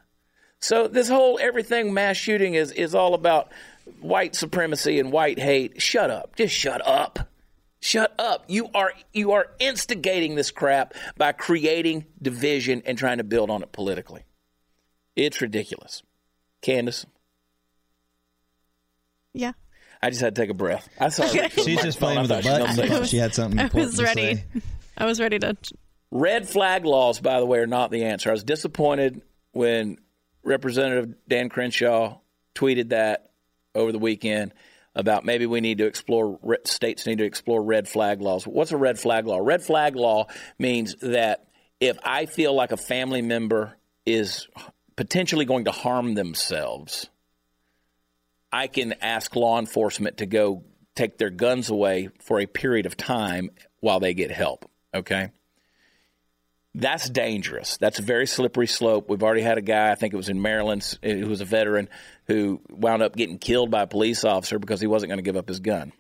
[0.59, 3.53] So this whole everything mass shooting is is all about
[4.01, 5.81] white supremacy and white hate.
[5.81, 6.35] Shut up.
[6.37, 7.29] Just shut up.
[7.81, 8.45] Shut up.
[8.49, 13.63] You are you are instigating this crap by creating division and trying to build on
[13.63, 14.25] it politically.
[15.15, 16.03] It's ridiculous.
[16.67, 17.07] Candace.
[19.33, 19.53] Yeah.
[20.03, 20.89] I just had to take a breath.
[20.99, 21.49] I saw her.
[21.49, 22.61] She's just playing with her butt.
[22.63, 23.79] I thought she had something to point to.
[23.79, 24.35] I important was to ready.
[24.35, 24.45] say.
[24.99, 25.57] I was ready to.
[26.11, 28.31] Red flag laws, by the way, are not the answer.
[28.31, 29.99] I was disappointed when
[30.43, 32.19] Representative Dan Crenshaw
[32.57, 33.31] tweeted that
[33.75, 34.53] over the weekend
[34.97, 38.45] about maybe we need to explore states need to explore red flag laws.
[38.45, 39.39] What's a red flag law?
[39.39, 40.27] Red flag law
[40.59, 41.47] means that
[41.79, 44.49] if I feel like a family member is
[44.97, 47.09] potentially going to harm themselves,
[48.53, 52.97] I can ask law enforcement to go take their guns away for a period of
[52.97, 54.69] time while they get help.
[54.95, 55.31] Okay.
[56.75, 57.79] That's dangerous.
[57.79, 59.09] That's a very slippery slope.
[59.09, 61.47] We've already had a guy, I think it was in Maryland, eh, who was a
[61.47, 61.89] veteran,
[62.27, 65.37] who wound up getting killed by a police officer because he wasn't going to give
[65.37, 65.93] up his gun.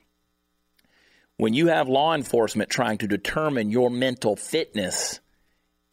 [1.38, 5.20] When you have law enforcement trying to determine your mental fitness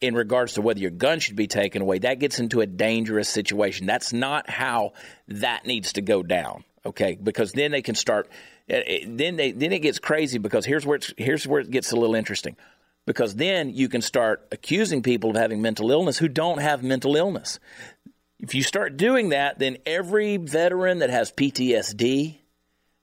[0.04, 3.28] in regards to whether your gun should be taken away, that gets into a dangerous
[3.28, 3.86] situation.
[3.86, 4.92] That's not how
[5.28, 6.64] that needs to go down.
[6.86, 8.28] Okay, because then they can start.
[8.68, 11.70] eh, eh, Then they then it gets crazy because here's where it's, here's where it
[11.70, 12.56] gets a little interesting.
[13.06, 17.16] Because then you can start accusing people of having mental illness who don't have mental
[17.16, 17.58] illness.
[18.40, 22.38] If you start doing that, then every veteran that has PTSD,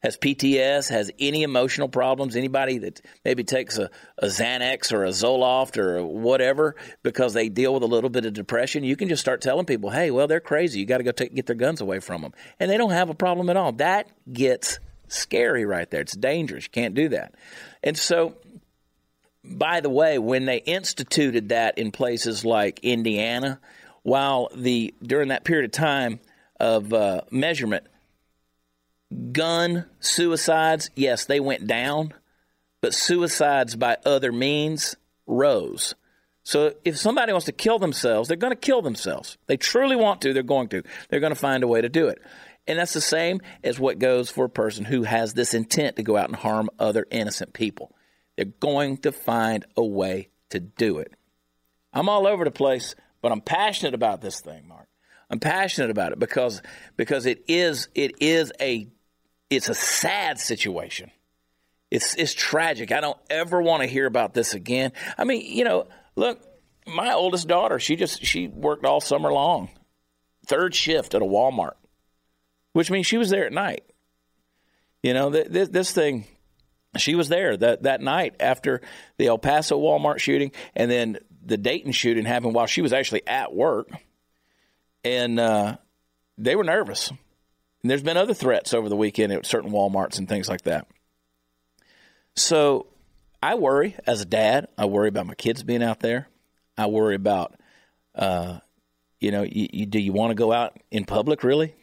[0.02, 5.10] has PTS, has any emotional problems, anybody that maybe takes a, a Xanax or a
[5.10, 9.22] Zoloft or whatever because they deal with a little bit of depression, you can just
[9.22, 10.80] start telling people, hey, well, they're crazy.
[10.80, 12.34] You got to go take, get their guns away from them.
[12.60, 13.74] And they don't have a problem at all.
[13.74, 16.02] That gets scary right there.
[16.02, 16.66] It's dangerous.
[16.66, 17.36] You can't do that.
[17.84, 18.36] And so,
[19.44, 23.60] by the way, when they instituted that in places like Indiana,
[24.04, 26.20] while the during that period of time
[26.60, 27.86] of uh, measurement,
[29.32, 32.14] gun suicides, yes, they went down,
[32.82, 34.96] but suicides by other means
[35.28, 35.96] rose.
[36.44, 39.38] So if somebody wants to kill themselves, they're going to kill themselves.
[39.48, 40.84] They truly want to, they're going to.
[41.10, 42.20] They're going to find a way to do it.
[42.68, 46.04] And that's the same as what goes for a person who has this intent to
[46.04, 47.96] go out and harm other innocent people.
[48.36, 51.14] They're going to find a way to do it.
[51.94, 54.88] I'm all over the place, but I'm passionate about this thing, Mark.
[55.30, 56.62] I'm passionate about it because
[56.98, 58.88] because it is it is a
[59.52, 61.12] it's a sad situation.
[61.92, 62.92] It's it's tragic.
[62.92, 64.94] I don't ever want to hear about this again.
[65.18, 66.42] I mean, you know, look,
[66.88, 69.70] my oldest daughter, she just she worked all summer long,
[70.48, 71.76] third shift at a Walmart,
[72.72, 73.84] which means she was there at night.
[75.04, 76.26] You know, th- this, this thing,
[76.96, 78.82] she was there that that night after
[79.18, 83.28] the El Paso Walmart shooting, and then the Dayton shooting happened while she was actually
[83.28, 83.90] at work,
[85.04, 85.76] and uh,
[86.38, 87.12] they were nervous.
[87.82, 90.88] And there's been other threats over the weekend at certain WalMarts and things like that.
[92.36, 92.88] So
[93.42, 94.68] I worry as a dad.
[94.78, 96.28] I worry about my kids being out there.
[96.78, 97.56] I worry about,
[98.16, 98.60] uh,
[99.20, 101.76] you know, you, you, do you want to go out in public really?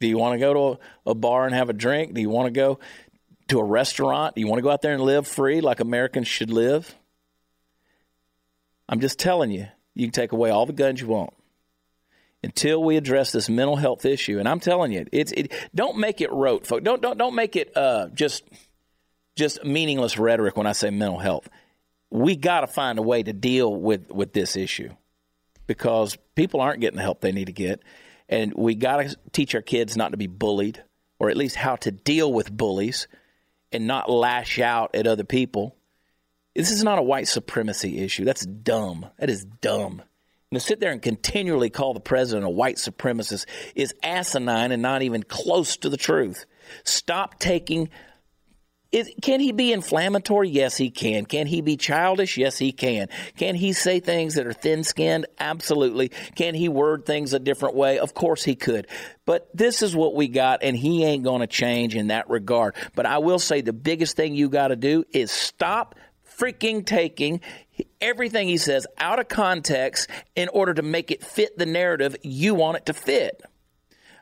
[0.00, 2.12] Do you want to go to a, a bar and have a drink?
[2.12, 2.78] Do you want to go
[3.48, 4.34] to a restaurant?
[4.34, 6.94] Do you want to go out there and live free like Americans should live?
[8.88, 11.32] I'm just telling you, you can take away all the guns you want
[12.42, 14.38] until we address this mental health issue.
[14.38, 15.52] And I'm telling you, it's it.
[15.74, 16.84] Don't make it rote, folks.
[16.84, 18.44] Don't don't don't make it uh, just
[19.36, 21.48] just meaningless rhetoric when I say mental health.
[22.10, 24.90] We got to find a way to deal with with this issue
[25.66, 27.82] because people aren't getting the help they need to get,
[28.28, 30.82] and we got to teach our kids not to be bullied,
[31.18, 33.08] or at least how to deal with bullies,
[33.72, 35.74] and not lash out at other people.
[36.54, 38.24] This is not a white supremacy issue.
[38.24, 39.06] That's dumb.
[39.18, 40.02] That is dumb.
[40.54, 45.02] To sit there and continually call the president a white supremacist is asinine and not
[45.02, 46.46] even close to the truth.
[46.84, 47.90] Stop taking.
[48.92, 50.48] Is, can he be inflammatory?
[50.48, 51.26] Yes, he can.
[51.26, 52.38] Can he be childish?
[52.38, 53.08] Yes, he can.
[53.36, 55.26] Can he say things that are thin skinned?
[55.40, 56.10] Absolutely.
[56.36, 57.98] Can he word things a different way?
[57.98, 58.86] Of course he could.
[59.24, 62.76] But this is what we got, and he ain't going to change in that regard.
[62.94, 65.96] But I will say the biggest thing you got to do is stop
[66.38, 67.40] freaking taking
[68.00, 72.54] everything he says out of context in order to make it fit the narrative you
[72.54, 73.42] want it to fit.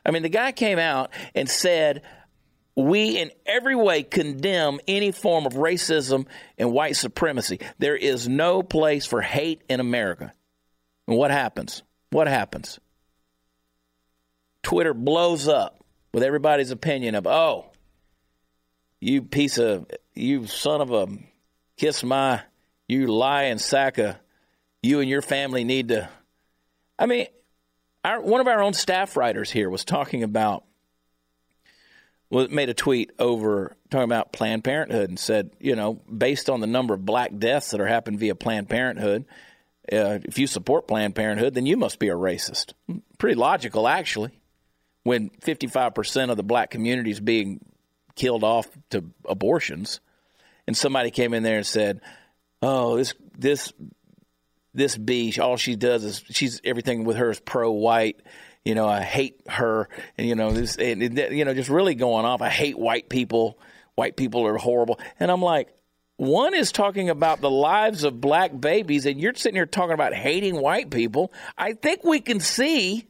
[0.05, 2.03] I mean, the guy came out and said,
[2.75, 7.59] we in every way condemn any form of racism and white supremacy.
[7.79, 10.33] There is no place for hate in America.
[11.07, 11.83] And what happens?
[12.11, 12.79] What happens?
[14.61, 17.71] Twitter blows up with everybody's opinion of, oh,
[18.99, 21.07] you piece of, you son of a,
[21.77, 22.41] kiss my,
[22.87, 24.15] you lying sack of,
[24.81, 26.09] you and your family need to.
[26.97, 27.27] I mean,
[28.03, 30.63] our, one of our own staff writers here was talking about
[32.29, 36.59] well, made a tweet over talking about Planned Parenthood and said, you know, based on
[36.59, 39.25] the number of black deaths that are happening via Planned Parenthood,
[39.91, 42.73] uh, if you support Planned Parenthood, then you must be a racist.
[43.19, 44.31] Pretty logical, actually,
[45.03, 47.59] when 55% of the black community is being
[48.15, 49.99] killed off to abortions.
[50.67, 52.01] And somebody came in there and said,
[52.61, 53.73] oh, this, this,
[54.73, 58.21] this bee, all she does is she's everything with her is pro white
[58.65, 59.87] you know, I hate her,
[60.17, 62.41] and you know, this, and, you know, just really going off.
[62.41, 63.59] I hate white people.
[63.93, 65.69] White people are horrible, and I'm like,
[66.17, 70.13] one is talking about the lives of black babies, and you're sitting here talking about
[70.13, 71.31] hating white people.
[71.57, 73.07] I think we can see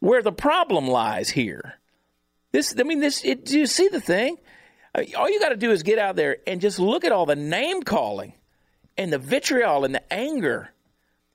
[0.00, 1.78] where the problem lies here.
[2.50, 3.24] This, I mean, this.
[3.24, 4.36] It, do you see the thing?
[5.16, 7.36] All you got to do is get out there and just look at all the
[7.36, 8.34] name calling
[8.96, 10.70] and the vitriol and the anger.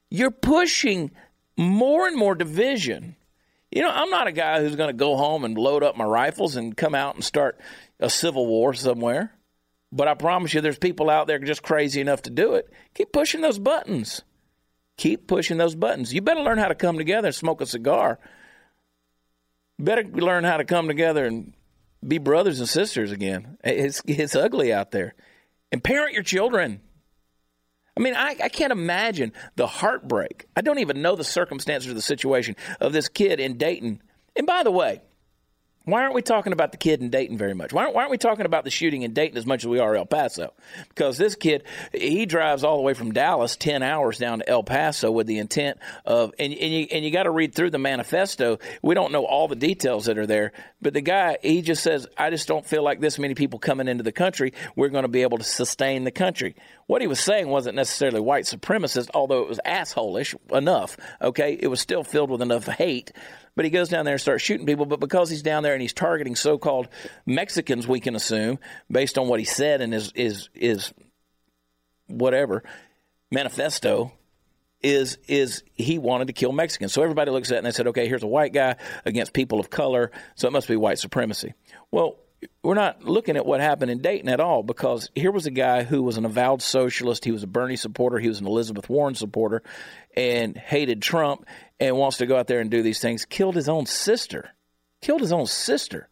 [0.10, 1.12] You're pushing
[1.58, 3.16] more and more division
[3.72, 6.05] you know, I'm not a guy who's going to go home and load up my
[6.05, 7.60] rifles and come out and start
[7.99, 9.34] a civil war somewhere.
[9.91, 12.72] But I promise you, there's people out there just crazy enough to do it.
[12.93, 14.22] Keep pushing those buttons.
[14.97, 16.14] Keep pushing those buttons.
[16.14, 18.20] You better learn how to come together and smoke a cigar.
[19.78, 21.53] better learn how to come together and
[22.05, 23.58] be brothers and sisters again.
[23.64, 25.14] It's, it's ugly out there.
[25.72, 26.82] And parent your children.
[27.98, 30.45] I mean, I, I, can't imagine the heartbreak.
[30.56, 34.04] I don't even know the circumstances of the situation of this kid in Dayton.
[34.36, 35.02] And by the way,
[35.88, 37.72] why aren't we talking about the kid in Dayton very much?
[37.72, 39.80] Why aren't, why aren't, we talking about the shooting in Dayton as much as we
[39.80, 40.54] are El Paso?
[40.90, 41.64] Because this kid,
[41.94, 45.40] he drives all the way from Dallas 10 hours down to El Paso with the
[45.40, 48.60] intent of, and, and you, and you got to read through the manifesto.
[48.82, 52.06] We don't know all the details that are there, but the guy, he just says,
[52.18, 55.08] I just don't feel like this many people coming into the country, we're going to
[55.08, 56.58] be able to sustain the country.
[56.88, 61.58] What he was saying wasn't necessarily white supremacist, although it was assholish enough, okay?
[61.58, 63.14] It was still filled with enough hate
[63.58, 64.86] but he goes down there and starts shooting people.
[64.86, 66.88] But because he's down there and he's targeting so-called
[67.26, 70.93] Mexicans, we can assume, based on what he said in his is is
[72.05, 72.64] whatever
[73.32, 74.14] manifesto,
[74.84, 76.93] is is he wanted to kill Mexicans.
[76.93, 79.60] So everybody looks at it and they said, okay, here's a white guy against people
[79.60, 81.55] of color, so it must be white supremacy.
[81.89, 82.20] Well,
[82.62, 85.82] we're not looking at what happened in Dayton at all because here was a guy
[85.84, 87.26] who was an avowed socialist.
[87.26, 88.20] He was a Bernie supporter.
[88.20, 89.64] He was an Elizabeth Warren supporter
[90.18, 91.45] and hated Trump
[91.80, 93.24] and wants to go out there and do these things.
[93.24, 94.49] Killed his own sister.
[94.99, 96.09] Killed his own sister.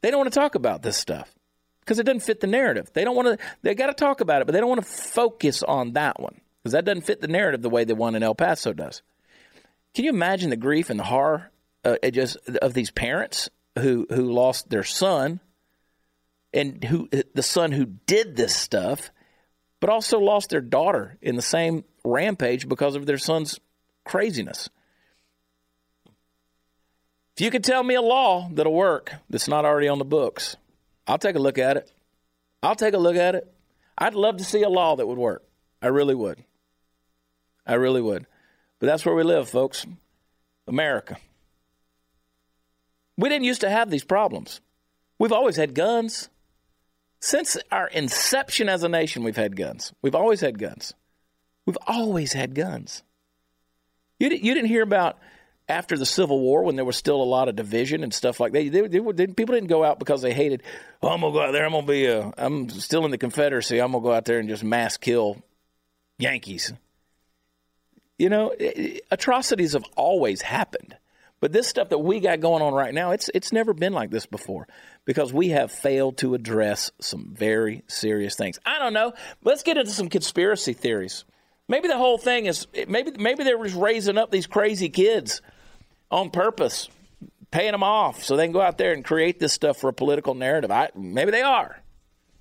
[0.00, 1.32] They don't want to talk about this stuff
[1.80, 2.90] because it doesn't fit the narrative.
[2.94, 4.88] They don't want to, they got to talk about it, but they don't want to
[4.90, 8.22] focus on that one because that doesn't fit the narrative the way the one in
[8.22, 9.02] El Paso does.
[9.94, 11.50] Can you imagine the grief and the horror
[11.84, 15.40] uh, just of these parents who who lost their son,
[16.52, 19.10] and who the son who did this stuff,
[19.80, 23.60] but also lost their daughter in the same rampage because of their son's
[24.04, 24.68] craziness.
[27.36, 30.56] If you could tell me a law that'll work that's not already on the books,
[31.06, 31.90] I'll take a look at it.
[32.62, 33.52] I'll take a look at it.
[33.96, 35.44] I'd love to see a law that would work.
[35.80, 36.42] I really would.
[37.66, 38.26] I really would.
[38.80, 39.86] But that's where we live, folks.
[40.66, 41.16] America.
[43.16, 44.60] We didn't used to have these problems.
[45.18, 46.28] We've always had guns.
[47.20, 49.92] Since our inception as a nation, we've had guns.
[50.02, 50.94] We've always had guns.
[51.68, 53.02] We've always had guns.
[54.18, 55.18] You, you didn't hear about
[55.68, 58.52] after the Civil War when there was still a lot of division and stuff like
[58.52, 58.72] that.
[58.72, 60.62] They, they, they, people didn't go out because they hated.
[61.02, 61.66] Oh, I'm gonna go out there.
[61.66, 62.32] I'm gonna be a.
[62.38, 63.82] I'm still in the Confederacy.
[63.82, 65.42] I'm gonna go out there and just mass kill
[66.18, 66.72] Yankees.
[68.16, 68.54] You know,
[69.10, 70.96] atrocities have always happened.
[71.38, 74.08] But this stuff that we got going on right now, it's it's never been like
[74.08, 74.68] this before
[75.04, 78.58] because we have failed to address some very serious things.
[78.64, 79.12] I don't know.
[79.44, 81.26] Let's get into some conspiracy theories.
[81.68, 85.42] Maybe the whole thing is maybe maybe they're just raising up these crazy kids
[86.10, 86.88] on purpose,
[87.50, 89.92] paying them off so they can go out there and create this stuff for a
[89.92, 90.70] political narrative.
[90.70, 91.80] I, maybe they are.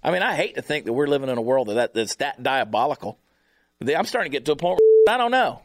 [0.01, 2.41] I mean, I hate to think that we're living in a world that, that's that
[2.41, 3.19] diabolical.
[3.81, 5.61] I'm starting to get to a point where I don't know.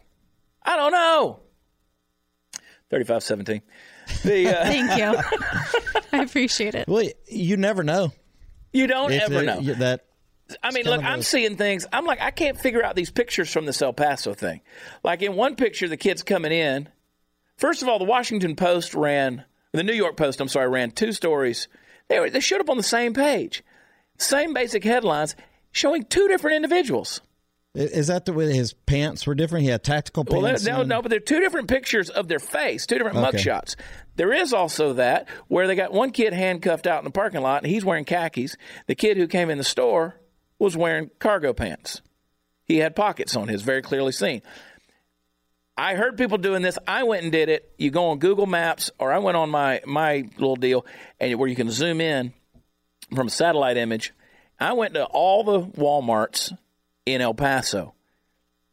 [0.62, 1.40] I don't know.
[2.90, 3.62] 3517.
[4.24, 6.00] The, uh, Thank you.
[6.12, 6.88] I appreciate it.
[6.88, 8.12] Well, you never know.
[8.72, 9.60] You don't if ever know.
[9.60, 10.04] That
[10.62, 11.86] I mean, look, I'm seeing things.
[11.92, 14.60] I'm like, I can't figure out these pictures from this El Paso thing.
[15.04, 16.88] Like in one picture, the kid's coming in.
[17.56, 21.12] First of all, the Washington Post ran, the New York Post, I'm sorry, ran two
[21.12, 21.68] stories.
[22.08, 23.62] They, were, they showed up on the same page,
[24.18, 25.36] same basic headlines,
[25.70, 27.20] showing two different individuals.
[27.74, 29.62] Is that the way his pants were different?
[29.64, 30.66] He had tactical Well, pants.
[30.66, 30.88] no, on?
[30.88, 33.38] no, but they're two different pictures of their face, two different Okay.
[33.38, 33.76] mugshots.
[34.16, 37.62] There is also that where they got one kid handcuffed out in the parking lot,
[37.62, 38.56] and he's wearing khakis.
[38.88, 40.16] The kid who came in the store
[40.62, 42.02] was wearing cargo pants.
[42.64, 44.42] He had pockets on his, very clearly seen.
[45.76, 46.78] I heard people doing this.
[46.86, 47.72] I went and did it.
[47.78, 50.86] You go on Google Maps, or I went on my my little deal,
[51.18, 52.32] and where you can zoom in
[53.14, 54.12] from a satellite image.
[54.60, 56.56] I went to all the WalMarts
[57.06, 57.94] in El Paso.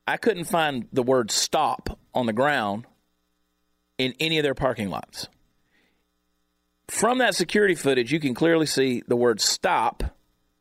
[0.06, 2.86] I couldn't find the word stop on the ground
[3.98, 5.28] in any of their parking lots.
[6.88, 10.04] From that security footage, you can clearly see the word stop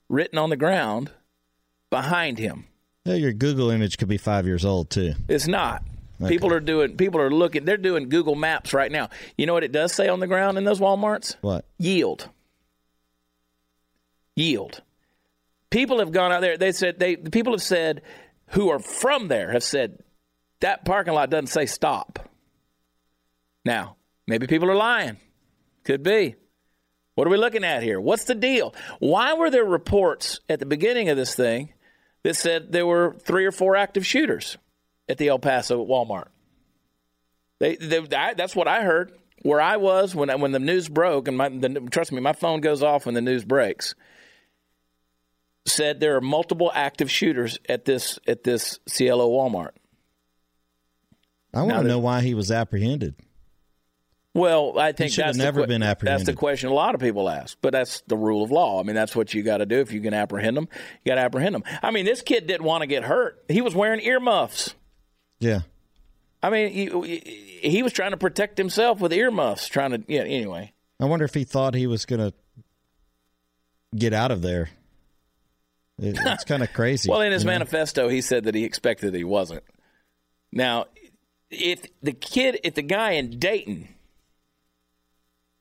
[0.08, 1.10] written on the ground
[1.90, 2.66] behind him.
[3.04, 5.14] Yeah, your Google image could be five years old too.
[5.28, 5.82] It's not.
[6.26, 9.08] People are doing people are looking they're doing Google Maps right now.
[9.36, 11.36] You know what it does say on the ground in those Walmarts?
[11.42, 11.64] What?
[11.78, 12.28] Yield.
[14.34, 14.82] Yield.
[15.70, 16.58] People have gone out there.
[16.58, 18.02] They said they the people have said
[18.48, 20.02] who are from there have said
[20.60, 22.28] that parking lot doesn't say stop.
[23.64, 25.18] Now, maybe people are lying.
[25.84, 26.34] Could be.
[27.14, 28.00] What are we looking at here?
[28.00, 28.74] What's the deal?
[28.98, 31.72] Why were there reports at the beginning of this thing
[32.22, 34.56] that said there were three or four active shooters
[35.08, 36.28] at the El Paso Walmart?
[37.58, 39.12] They, they, I, that's what I heard.
[39.42, 42.60] Where I was when when the news broke, and my, the, trust me, my phone
[42.60, 43.94] goes off when the news breaks.
[45.64, 49.72] Said there are multiple active shooters at this at this Cielo Walmart.
[51.54, 53.14] I want Now to know why he was apprehended.
[54.38, 57.00] Well, I think should that's the never que- been That's the question a lot of
[57.00, 58.80] people ask, but that's the rule of law.
[58.80, 60.68] I mean, that's what you got to do if you can apprehend them.
[61.04, 61.64] You got to apprehend them.
[61.82, 63.42] I mean, this kid didn't want to get hurt.
[63.48, 64.74] He was wearing earmuffs.
[65.40, 65.60] Yeah.
[66.42, 69.68] I mean, he, he was trying to protect himself with earmuffs.
[69.68, 70.22] Trying to, yeah.
[70.22, 72.32] Anyway, I wonder if he thought he was going to
[73.96, 74.70] get out of there.
[75.98, 77.10] It, it's kind of crazy.
[77.10, 77.54] well, in his you know?
[77.54, 79.64] manifesto, he said that he expected he wasn't.
[80.52, 80.86] Now,
[81.50, 83.88] if the kid, if the guy in Dayton,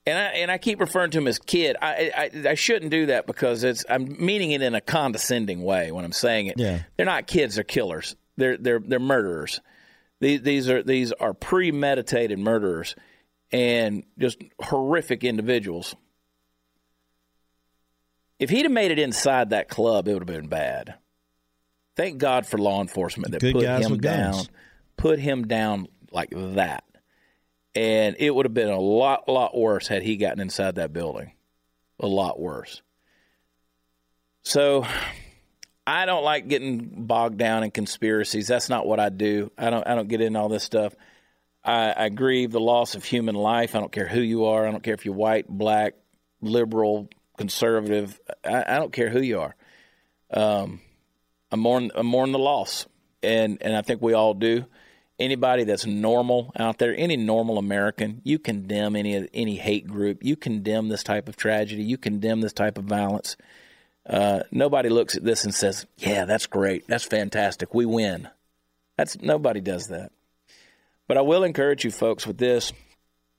[0.08, 3.08] and I and I keep referring to him as kid, I I, I shouldn't do
[3.08, 6.58] that because it's I'm meaning it in a condescending way when I'm saying it.
[6.58, 6.80] Yeah.
[6.96, 8.16] they're not kids; they're killers.
[8.38, 9.60] They're they're they're murderers.
[10.22, 12.96] These these are these are premeditated murderers
[13.52, 15.96] and just horrific individuals.
[18.40, 20.96] If he'd have made it inside that club, it would have been bad.
[21.96, 24.50] Thank God for law enforcement that Good put him down, guns.
[24.96, 26.84] put him down like that,
[27.78, 31.32] and it would have been a lot, lot worse had he gotten inside that building.
[32.00, 32.82] A lot worse.
[34.42, 34.84] So,
[35.86, 38.48] I don't like getting bogged down in conspiracies.
[38.48, 39.52] That's not what I do.
[39.58, 39.86] I don't.
[39.88, 40.96] I don't get into all this stuff.
[41.64, 43.76] I, I grieve the loss of human life.
[43.76, 44.68] I don't care who you are.
[44.68, 45.94] I don't care if you're white, black,
[46.42, 48.20] liberal, conservative.
[48.44, 49.56] I, I don't care who you are.
[50.32, 50.82] Um,
[51.52, 52.88] I mourn, I mourn the loss,
[53.22, 54.66] and and I think we all do.
[55.20, 60.24] Anybody that's normal out there, any normal American, you condemn any any hate group.
[60.24, 61.84] You condemn this type of tragedy.
[61.84, 63.36] You condemn this type of violence.
[64.08, 66.88] Uh, nobody looks at this and says, "Yeah, that's great.
[66.88, 67.74] That's fantastic.
[67.74, 68.30] We win."
[68.96, 70.12] That's nobody does that.
[71.08, 72.74] But I will encourage you folks with this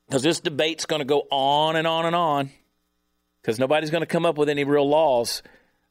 [0.07, 2.51] because this debate's going to go on and on and on
[3.43, 5.43] because nobody's going to come up with any real laws.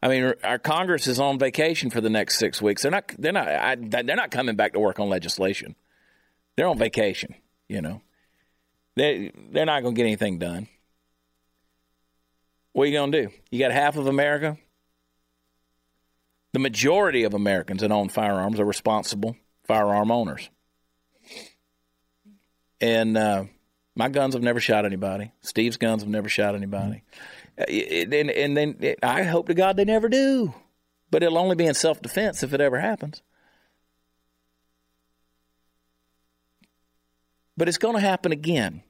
[0.07, 2.81] I mean, our Congress is on vacation for the next six weeks.
[2.81, 3.11] They're not.
[3.19, 3.49] They're not.
[3.49, 5.75] I, they're not coming back to work on legislation.
[6.55, 7.35] They're on vacation.
[7.67, 8.01] You know,
[8.95, 10.69] they they're not going to get anything done.
[12.71, 13.33] What are you going to do?
[13.51, 14.57] You got half of America.
[16.53, 19.35] The majority of Americans that own firearms are responsible
[19.65, 20.49] firearm owners.
[22.79, 23.43] And uh,
[23.93, 25.33] my guns have never shot anybody.
[25.41, 26.95] Steve's guns have never shot anybody.
[26.97, 27.03] It-
[27.57, 30.53] Uh, and, and then I hope to God they never do.
[31.09, 33.21] But it'll only be in self defense if it ever happens.
[37.55, 38.83] But it's going to happen again.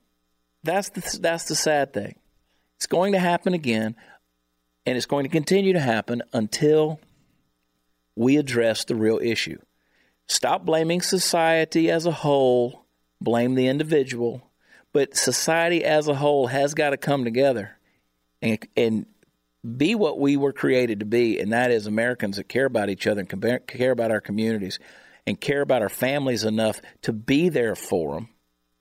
[0.64, 2.16] That's the, that's the sad thing.
[2.76, 3.96] It's going to happen again,
[4.86, 7.00] and it's going to continue to happen until
[8.16, 9.60] we address the real issue.
[10.28, 12.86] Stop blaming society as a whole,
[13.22, 14.52] blame the individual,
[14.92, 17.77] but society as a whole has got to come together
[18.42, 19.06] and, and
[19.76, 23.08] be what we were created to be, and that is Americans that care about each
[23.08, 24.80] other and care about our communities
[25.26, 28.30] and care about our families enough to be there for them.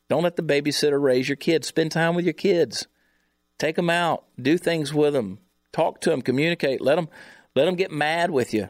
[0.08, 1.66] Don't let the babysitter raise your kids.
[1.66, 2.86] Spend time with your kids.
[3.58, 4.24] Take them out.
[4.40, 5.38] Do things with them.
[5.72, 6.22] Talk to them.
[6.22, 6.80] Communicate.
[6.80, 7.08] Let them
[7.56, 8.68] let them get mad with you.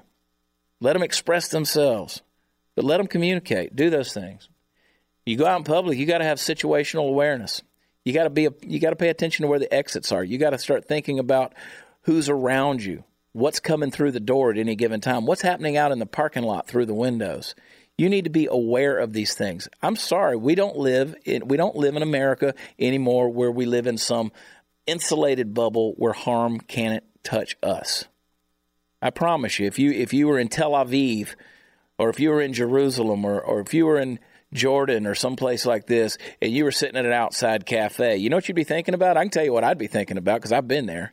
[0.81, 2.23] Let them express themselves,
[2.75, 3.75] but let them communicate.
[3.75, 4.49] Do those things.
[5.25, 5.99] You go out in public.
[5.99, 7.63] You got to have situational awareness.
[8.07, 8.47] You got to be.
[8.47, 10.23] A, you got to pay attention to where the exits are.
[10.23, 11.53] You got to start thinking about
[12.03, 13.03] who's around you.
[13.37, 16.43] what's coming through the door at any given time, what's happening out in the parking
[16.43, 17.55] lot through the windows.
[17.99, 19.69] You need to be aware of these things.
[19.83, 23.87] I'm sorry, we don't live in we don't live in America anymore where we live
[23.87, 24.33] in some
[24.87, 28.07] insulated bubble where harm can't touch us.
[29.03, 31.35] I promise you, if you if you were in Tel Aviv
[31.99, 34.19] or if you were in Jerusalem or, or if you were in
[34.53, 38.37] Jordan or someplace like this and you were sitting at an outside cafe, you know
[38.37, 39.17] what you'd be thinking about?
[39.17, 41.13] I can tell you what I'd be thinking about because I've been there.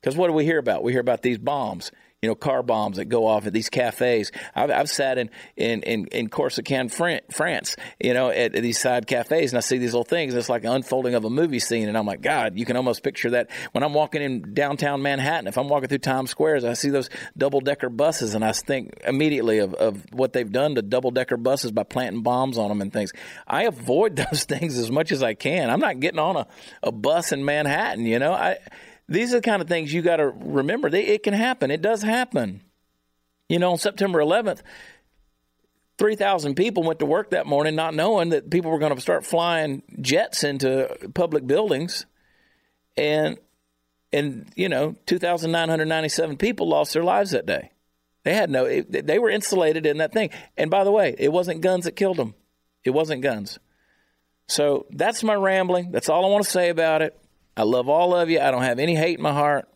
[0.00, 0.82] Because what do we hear about?
[0.82, 1.90] We hear about these bombs
[2.20, 4.32] you know, car bombs that go off at these cafes.
[4.52, 9.06] I've, I've sat in, in, in, in Corsican, France, you know, at, at, these side
[9.06, 10.34] cafes and I see these little things.
[10.34, 11.86] It's like an unfolding of a movie scene.
[11.86, 15.46] And I'm like, God, you can almost picture that when I'm walking in downtown Manhattan.
[15.46, 18.98] If I'm walking through Times Square, I see those double decker buses and I think
[19.06, 22.80] immediately of, of what they've done to double decker buses by planting bombs on them
[22.80, 23.12] and things.
[23.46, 25.70] I avoid those things as much as I can.
[25.70, 26.48] I'm not getting on a,
[26.82, 28.58] a bus in Manhattan, you know, I,
[29.08, 30.90] these are the kind of things you got to remember.
[30.90, 31.70] They, it can happen.
[31.70, 32.62] It does happen.
[33.48, 34.60] You know, on September 11th,
[35.96, 39.24] 3,000 people went to work that morning not knowing that people were going to start
[39.24, 42.06] flying jets into public buildings.
[42.96, 43.38] And,
[44.12, 47.72] and you know, 2,997 people lost their lives that day.
[48.24, 50.30] They had no, it, they were insulated in that thing.
[50.56, 52.34] And by the way, it wasn't guns that killed them,
[52.84, 53.58] it wasn't guns.
[54.48, 55.90] So that's my rambling.
[55.92, 57.18] That's all I want to say about it.
[57.58, 58.38] I love all of you.
[58.38, 59.68] I don't have any hate in my heart.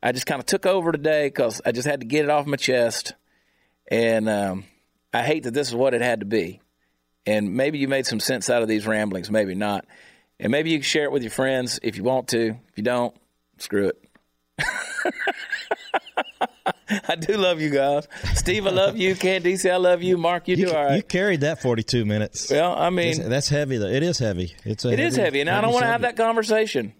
[0.00, 2.46] I just kind of took over today because I just had to get it off
[2.46, 3.14] my chest.
[3.88, 4.64] And um,
[5.12, 6.60] I hate that this is what it had to be.
[7.26, 9.84] And maybe you made some sense out of these ramblings, maybe not.
[10.38, 12.50] And maybe you can share it with your friends if you want to.
[12.50, 13.12] If you don't,
[13.58, 14.00] screw it.
[17.08, 18.06] I do love you guys.
[18.34, 19.16] Steve, I love you.
[19.16, 20.16] Candice, I love you.
[20.16, 20.96] Mark, you, you do all right.
[20.96, 22.50] You carried that 42 minutes.
[22.50, 23.88] Well, I mean, that's, that's heavy, though.
[23.88, 24.54] It is heavy.
[24.64, 26.94] It's a it heavy, is heavy, and I don't want to have that conversation.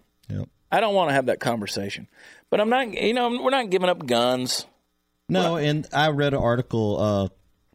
[0.71, 0.77] Yep.
[0.77, 2.07] I don't want to have that conversation.
[2.49, 4.65] But I'm not, you know, we're not giving up guns.
[5.27, 7.27] No, and I read an article uh,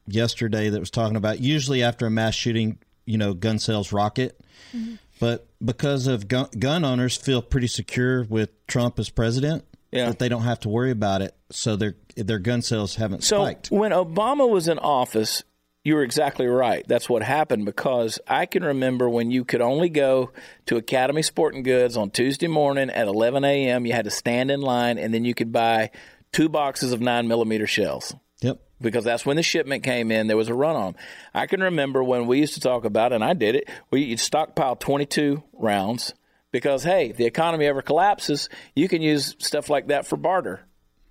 [0.09, 4.41] yesterday that was talking about usually after a mass shooting, you know, gun sales rocket.
[4.75, 4.95] Mm-hmm.
[5.21, 10.09] But because of gun, gun owners feel pretty secure with Trump as president, yeah.
[10.09, 13.45] that they don't have to worry about it, so their their gun sales haven't so
[13.45, 13.71] spiked.
[13.71, 15.45] when Obama was in office,
[15.85, 16.83] you were exactly right.
[16.89, 20.33] That's what happened because I can remember when you could only go
[20.67, 23.85] to Academy Sporting Goods on Tuesday morning at 11 a.m.
[23.85, 25.91] You had to stand in line, and then you could buy
[26.33, 28.15] two boxes of nine millimeter shells.
[28.41, 28.61] Yep.
[28.81, 30.27] Because that's when the shipment came in.
[30.27, 30.97] There was a run on.
[31.35, 33.69] I can remember when we used to talk about, and I did it.
[33.91, 36.15] We you'd stockpile 22 rounds
[36.51, 40.67] because hey, if the economy ever collapses, you can use stuff like that for barter.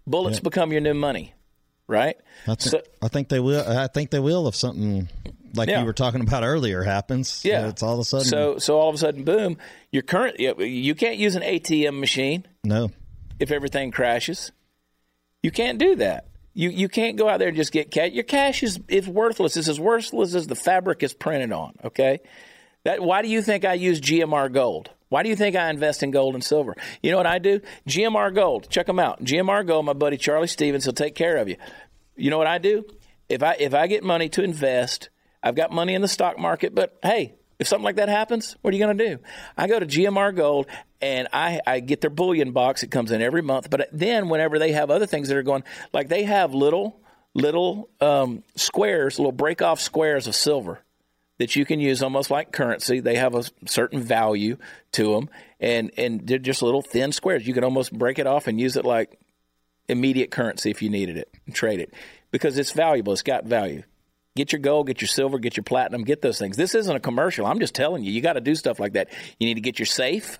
[0.08, 0.44] Bullets yep.
[0.44, 1.36] become your new money
[1.88, 2.18] right?
[2.48, 3.66] I, th- so, I think they will.
[3.68, 5.10] I think they will if something
[5.54, 5.80] like yeah.
[5.80, 7.44] you were talking about earlier happens.
[7.44, 8.28] Yeah, it's all of a sudden.
[8.28, 9.58] So so all of a sudden, boom!
[9.92, 12.46] Your current you can't use an ATM machine.
[12.64, 12.92] No.
[13.40, 14.52] If everything crashes,
[15.42, 16.28] you can't do that.
[16.54, 18.12] You you can't go out there and just get cash.
[18.12, 19.58] Your cash is is worthless.
[19.58, 21.74] It's as worthless as the fabric is printed on.
[21.84, 22.22] Okay.
[22.84, 24.90] That why do you think I use GMR Gold?
[25.14, 26.76] Why do you think I invest in gold and silver?
[27.04, 27.62] You know what I do?
[27.88, 28.68] GMR Gold.
[28.72, 29.24] Check them out.
[29.24, 31.56] GMR Gold, my buddy Charlie Stevens will take care of you.
[32.16, 32.84] You know what I do?
[33.30, 35.10] If I if I get money to invest,
[35.44, 38.74] I've got money in the stock market, but hey, if something like that happens, what
[38.74, 39.20] are you going to do?
[39.56, 40.66] I go to GMR Gold
[41.00, 42.82] and I, I get their bullion box.
[42.82, 43.70] It comes in every month.
[43.70, 47.00] But then, whenever they have other things that are going, like they have little
[47.36, 50.83] little um, squares, little break off squares of silver
[51.44, 53.02] that you can use almost like currency.
[53.02, 54.56] They have a certain value
[54.94, 55.30] to them,
[55.60, 57.46] and and they're just little thin squares.
[57.46, 59.20] You can almost break it off and use it like
[59.90, 61.94] immediate currency if you needed it and trade it
[62.32, 63.12] because it's valuable.
[63.12, 63.84] It's got value.
[64.38, 66.56] Get your gold, get your silver, get your platinum, get those things.
[66.56, 67.46] This isn't a commercial.
[67.46, 69.10] I'm just telling you, you got to do stuff like that.
[69.38, 70.40] You need to get your safe.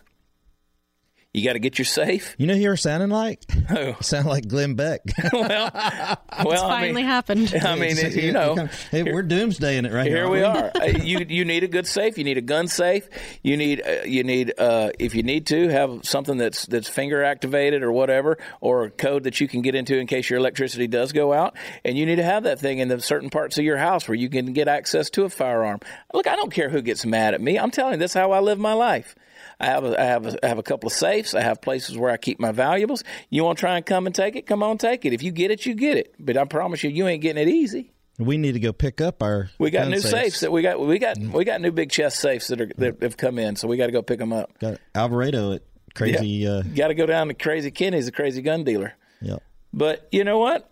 [1.34, 2.36] You got to get your safe.
[2.38, 3.50] You know who you're sounding like?
[3.50, 3.96] Who?
[4.02, 5.02] sound like Glenn Beck.
[5.34, 6.18] well, well,
[6.52, 7.56] it's finally I mean, happened.
[7.60, 10.18] I mean, it, you know, hey, we're doomsdaying it right here.
[10.18, 10.72] Here we are.
[11.04, 12.20] You you need a good safe.
[12.20, 13.10] You need a gun safe.
[13.42, 17.24] You need uh, you need uh, if you need to have something that's that's finger
[17.24, 20.86] activated or whatever, or a code that you can get into in case your electricity
[20.86, 21.56] does go out.
[21.84, 24.16] And you need to have that thing in the certain parts of your house where
[24.16, 25.80] you can get access to a firearm.
[26.14, 27.58] Look, I don't care who gets mad at me.
[27.58, 29.16] I'm telling you, this how I live my life.
[29.64, 31.34] I have a, I have a, I have a couple of safes.
[31.34, 33.02] I have places where I keep my valuables.
[33.30, 34.46] You want to try and come and take it?
[34.46, 35.14] Come on, take it.
[35.14, 36.14] If you get it, you get it.
[36.20, 37.94] But I promise you, you ain't getting it easy.
[38.20, 39.50] We need to go pick up our.
[39.58, 40.12] We got new safes.
[40.12, 40.40] safes.
[40.42, 40.80] that we got.
[40.80, 43.56] We got we got new big chest safes that are that have come in.
[43.56, 44.52] So we got to go pick them up.
[44.60, 45.64] Got Alvarado at
[45.96, 46.28] crazy.
[46.28, 46.50] Yeah.
[46.50, 48.94] Uh, got to go down to Crazy Kenny's, a crazy gun dealer.
[49.22, 49.38] Yeah.
[49.72, 50.70] But you know what?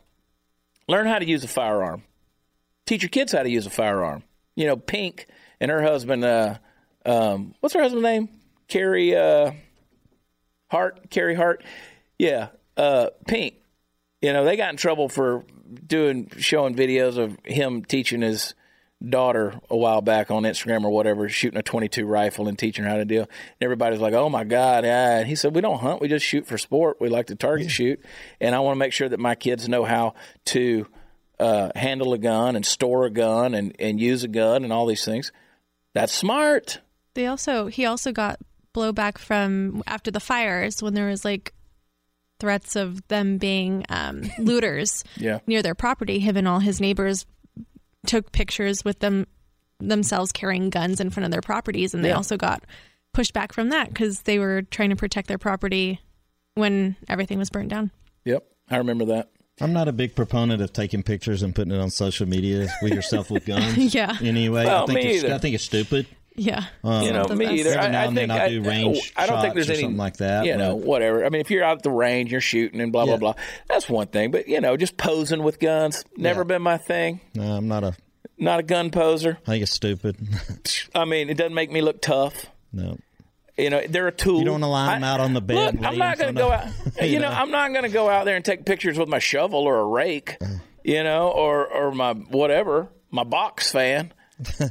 [0.88, 2.04] Learn how to use a firearm.
[2.86, 4.24] Teach your kids how to use a firearm.
[4.56, 5.28] You know, Pink
[5.62, 6.26] and her husband.
[6.26, 6.58] Uh,
[7.06, 8.30] um, what's her husband's name?
[8.72, 9.52] Carey uh,
[10.72, 11.62] Hart, Carey Hart.
[12.18, 12.48] Yeah,
[12.78, 13.56] uh, Pink.
[14.22, 15.44] You know, they got in trouble for
[15.86, 18.56] doing showing videos of him teaching his
[19.06, 22.90] daughter a while back on Instagram or whatever, shooting a 22 rifle and teaching her
[22.90, 23.24] how to deal.
[23.24, 25.18] And everybody's like, "Oh my god!" Yeah.
[25.18, 26.00] And he said, "We don't hunt.
[26.00, 27.02] We just shoot for sport.
[27.02, 28.00] We like to target shoot,
[28.40, 30.14] and I want to make sure that my kids know how
[30.46, 30.88] to
[31.40, 34.86] uh, handle a gun and store a gun and and use a gun and all
[34.86, 35.34] these things.
[35.94, 36.80] That's smart."
[37.16, 38.40] They also he also got
[38.74, 41.54] blowback from after the fires when there was like
[42.40, 45.40] threats of them being um, looters Yeah.
[45.48, 46.20] near their property.
[46.20, 47.26] Him and all his neighbors
[48.08, 49.28] took pictures with them
[49.80, 52.16] themselves carrying guns in front of their properties, and they Yeah.
[52.16, 52.64] also got
[53.14, 56.00] pushed back from that because they were trying to protect their property
[56.56, 57.92] when everything was burnt down.
[58.26, 59.30] Yep, I remember that.
[59.60, 62.94] I'm not a big proponent of taking pictures and putting it on social media with
[62.94, 63.94] yourself with guns.
[63.94, 64.18] Yeah.
[64.22, 65.24] Anyway, Well, I think me it's.
[65.26, 66.08] I think it's stupid.
[66.36, 67.58] Yeah, Um, you know, me best.
[67.58, 67.78] either.
[67.78, 69.98] I, now I and think I'll do range I don't think there's or any something
[69.98, 71.26] like that, You know, but- whatever.
[71.26, 73.20] I mean, if you're out at the range, you're shooting and blah blah Yeah.
[73.20, 73.34] blah.
[73.68, 74.32] That's one thing.
[74.32, 76.46] But you know, just posing with guns never Yeah.
[76.46, 77.20] been my thing.
[77.36, 77.96] No, I'm not a.
[78.38, 79.38] Not a gun poser.
[79.46, 80.16] I think it's stupid.
[80.96, 82.48] I mean, it doesn't make me look tough.
[82.74, 82.98] no.
[83.58, 84.40] You know, they're a tool.
[84.40, 86.42] You don't wanna line 'em I- out on the bed Look, I'm not going to
[86.42, 86.66] go out.
[87.02, 87.36] you you know, know.
[87.36, 89.86] I'm not going to go out there and take pictures with my shovel or a
[89.86, 90.38] rake.
[90.84, 94.14] You know, or or my whatever, my box fan.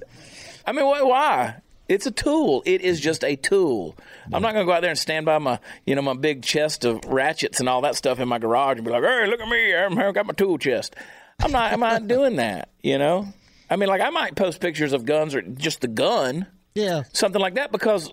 [0.67, 1.03] I mean, why?
[1.03, 1.57] why?
[1.89, 2.63] It's a tool.
[2.67, 3.97] It is just a tool.
[4.33, 6.43] I'm not going to go out there and stand by my, you know, my big
[6.45, 9.41] chest of ratchets and all that stuff in my garage and be like, "Hey, look
[9.41, 9.75] at me!
[9.75, 10.95] I've got my tool chest."
[11.43, 11.73] I'm not.
[11.73, 12.69] I'm not doing that.
[12.83, 13.27] You know.
[13.69, 17.03] I mean, like I might post pictures of guns or just the gun Yeah.
[17.13, 18.13] something like that because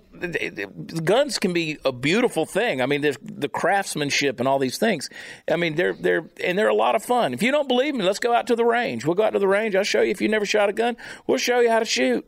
[1.04, 2.82] guns can be a beautiful thing.
[2.82, 5.10] I mean, there's the craftsmanship and all these things.
[5.50, 7.34] I mean, they're they're and they're a lot of fun.
[7.34, 9.06] If you don't believe me, let's go out to the range.
[9.06, 9.76] We'll go out to the range.
[9.76, 10.12] I'll show you.
[10.12, 12.26] If you never shot a gun, we'll show you how to shoot.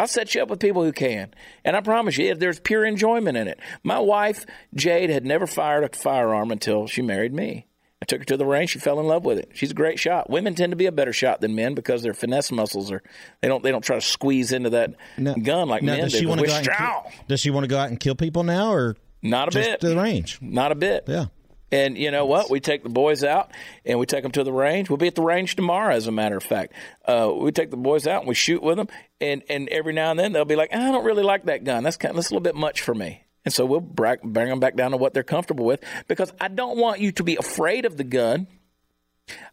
[0.00, 1.34] I'll set you up with people who can,
[1.64, 3.60] and I promise you, there's pure enjoyment in it.
[3.84, 7.66] My wife Jade had never fired a firearm until she married me.
[8.02, 8.70] I took her to the range.
[8.70, 9.50] She fell in love with it.
[9.52, 10.30] She's a great shot.
[10.30, 13.02] Women tend to be a better shot than men because their finesse muscles are
[13.42, 16.14] they don't they don't try to squeeze into that Now- gun like now, men does
[16.14, 16.66] she want to go out?
[16.66, 19.50] And kill, does she want to go out and kill people now, or Not a
[19.50, 19.80] just bit.
[19.80, 20.38] to the range?
[20.40, 21.04] Not a bit.
[21.06, 21.26] Yeah.
[21.72, 22.50] And you know what?
[22.50, 23.50] We take the boys out
[23.84, 24.90] and we take them to the range.
[24.90, 26.72] We'll be at the range tomorrow, as a matter of fact.
[27.04, 28.88] Uh, we take the boys out and we shoot with them.
[29.20, 31.84] And, and every now and then they'll be like, I don't really like that gun.
[31.84, 33.24] That's kind of, that's a little bit much for me.
[33.44, 36.76] And so we'll bring them back down to what they're comfortable with because I don't
[36.76, 38.48] want you to be afraid of the gun.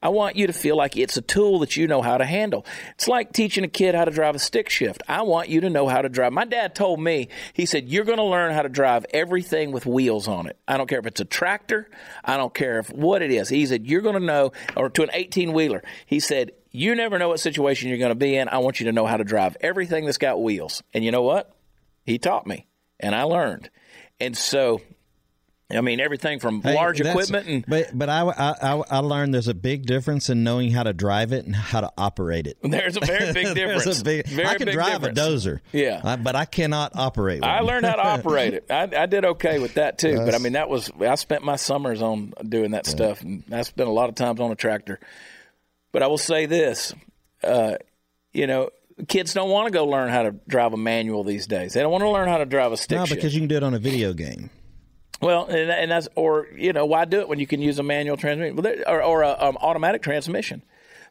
[0.01, 2.65] I want you to feel like it's a tool that you know how to handle.
[2.95, 5.03] It's like teaching a kid how to drive a stick shift.
[5.07, 6.34] I want you to know how to drive.
[6.34, 9.86] My dad told me, he said, You're going to learn how to drive everything with
[9.86, 10.57] wheels on it.
[10.67, 11.89] I don't care if it's a tractor,
[12.23, 13.49] I don't care if what it is.
[13.49, 17.17] He said, You're going to know, or to an 18 wheeler, he said, You never
[17.17, 18.49] know what situation you're going to be in.
[18.49, 20.84] I want you to know how to drive everything that's got wheels.
[20.93, 21.55] And you know what?
[22.05, 22.67] He taught me,
[22.99, 23.69] and I learned.
[24.19, 24.82] And so,
[25.70, 29.34] I mean, everything from Hey, large equipment and but but I, I I I learned
[29.34, 32.57] there's a big difference in knowing how to drive it and how to operate it.
[32.63, 33.84] there's a very big difference.
[33.84, 35.20] There's a big, Very I can big drive difference.
[35.20, 35.99] a dozer, Yeah.
[36.03, 37.41] I- but I cannot operate.
[37.41, 37.49] One.
[37.49, 38.65] I learned how to operate it.
[38.72, 40.15] I, I did okay with that too.
[40.18, 43.63] But I mean, that was I spent my summers on doing that stuff, and I
[43.63, 45.01] spent a lot of times on a tractor.
[45.91, 46.93] But I will say this,
[47.43, 47.76] uh,
[48.32, 48.70] you know,
[49.09, 51.74] kids don't want to go learn how to drive a manual these days.
[51.74, 53.18] They don't want to learn how to drive a stick no, shift.
[53.18, 54.49] because you can do it on a video game.
[55.22, 57.84] Well, and, and that's or you know why do it when you can use a
[57.84, 60.63] manual transmission well, or, or a um, automatic transmission.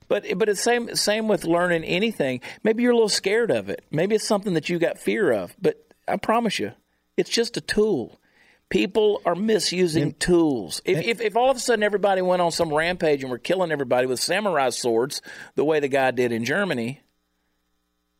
[0.09, 2.41] But but it's same same with learning anything.
[2.63, 3.85] Maybe you're a little scared of it.
[3.91, 5.57] Maybe it's something that you got fear of.
[5.61, 6.73] But I promise you,
[7.17, 8.21] it's just a tool.
[8.69, 10.83] People are misusing tools.
[10.85, 13.73] If, if if all of a sudden everybody went on some rampage and were killing
[13.73, 15.23] everybody with samurai swords
[15.55, 17.01] the way the guy did in Germany,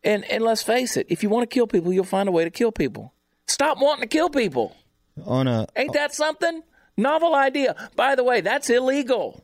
[0.03, 2.45] and and let's face it, if you want to kill people, you'll find a way
[2.45, 3.13] to kill people.
[3.47, 4.77] Stop wanting to kill people.
[5.25, 6.63] On a Ain't that something?
[6.97, 7.75] Novel idea.
[7.95, 9.43] By the way, that's illegal.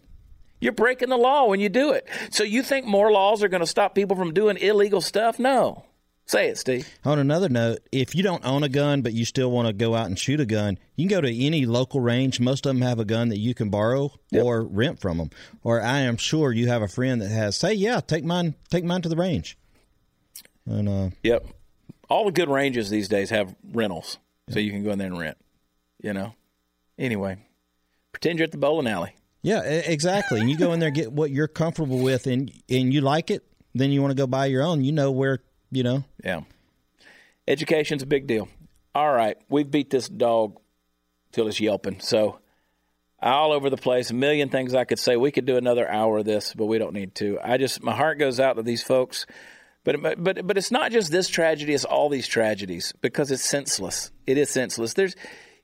[0.60, 2.08] You're breaking the law when you do it.
[2.30, 5.38] So you think more laws are going to stop people from doing illegal stuff?
[5.38, 5.84] No.
[6.24, 6.88] Say it, Steve.
[7.04, 9.94] On another note, if you don't own a gun but you still want to go
[9.94, 12.38] out and shoot a gun, you can go to any local range.
[12.38, 15.30] Most of them have a gun that you can borrow or rent from them.
[15.64, 17.56] Or I am sure you have a friend that has.
[17.56, 18.54] Say, yeah, take mine.
[18.70, 19.58] Take mine to the range.
[20.64, 21.44] And uh, Yep.
[22.08, 24.18] All the good ranges these days have rentals,
[24.48, 25.38] so you can go in there and rent.
[26.02, 26.34] You know.
[26.98, 27.38] Anyway,
[28.12, 29.14] pretend you're at the bowling alley.
[29.42, 30.40] yeah, exactly.
[30.40, 33.44] and you go in there get what you're comfortable with, and and you like it.
[33.74, 34.84] Then you want to go buy your own.
[34.84, 35.38] You know where
[35.70, 36.04] you know.
[36.22, 36.42] Yeah.
[37.48, 38.48] Education's a big deal.
[38.94, 40.60] All right, we've beat this dog
[41.32, 42.00] till it's yelping.
[42.00, 42.38] So
[43.20, 45.16] all over the place, a million things I could say.
[45.16, 47.38] We could do another hour of this, but we don't need to.
[47.42, 49.26] I just my heart goes out to these folks.
[49.84, 54.12] But but but it's not just this tragedy; it's all these tragedies because it's senseless.
[54.26, 54.94] It is senseless.
[54.94, 55.16] There's,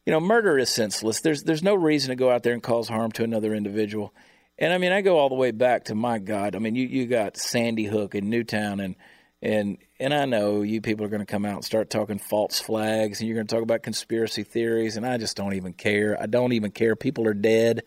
[0.08, 1.20] you know, murder is senseless.
[1.20, 4.14] There's there's no reason to go out there and cause harm to another individual.
[4.58, 6.56] And I mean, I go all the way back to my God.
[6.56, 8.96] I mean, you you got Sandy Hook in Newtown, and
[9.42, 12.58] and and I know you people are going to come out and start talking false
[12.58, 16.16] flags, and you're going to talk about conspiracy theories, and I just don't even care.
[16.18, 16.96] I don't even care.
[16.96, 17.82] People are dead,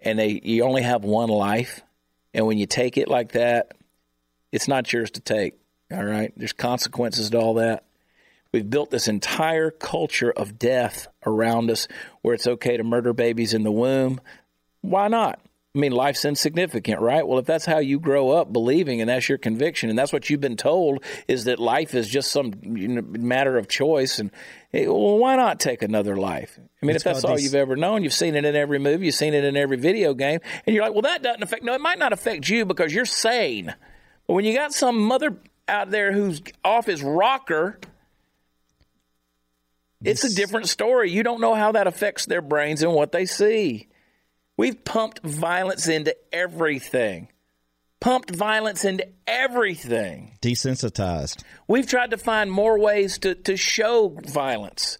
[0.00, 1.82] and they you only have one life,
[2.32, 3.72] and when you take it like that,
[4.52, 5.52] it's not yours to take.
[5.92, 7.84] All right, there's consequences to all that.
[8.52, 11.86] We've built this entire culture of death around us
[12.22, 14.20] where it's okay to murder babies in the womb.
[14.80, 15.40] Why not?
[15.74, 17.26] I mean, life's insignificant, right?
[17.28, 20.30] Well, if that's how you grow up believing and that's your conviction and that's what
[20.30, 24.30] you've been told is that life is just some matter of choice, and
[24.72, 26.58] well, why not take another life?
[26.82, 28.78] I mean, It's if that's all these- you've ever known, you've seen it in every
[28.78, 31.62] movie, you've seen it in every video game, and you're like, well, that doesn't affect.
[31.64, 33.74] No, it might not affect you because you're sane.
[34.26, 35.36] But when you got some mother
[35.68, 37.78] out there who's off his rocker,
[40.04, 41.10] it's a different story.
[41.10, 43.88] You don't know how that affects their brains and what they see.
[44.56, 47.28] We've pumped violence into everything.
[48.00, 50.38] Pumped violence into everything.
[50.40, 51.42] Desensitized.
[51.66, 54.98] We've tried to find more ways to, to show violence.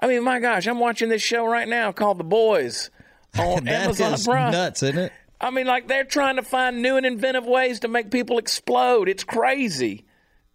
[0.00, 2.90] I mean, my gosh, I'm watching this show right now called The Boys
[3.38, 4.52] on Amazon is Prime.
[4.52, 5.12] nuts, isn't it?
[5.40, 9.08] I mean, like they're trying to find new and inventive ways to make people explode.
[9.08, 10.06] It's crazy,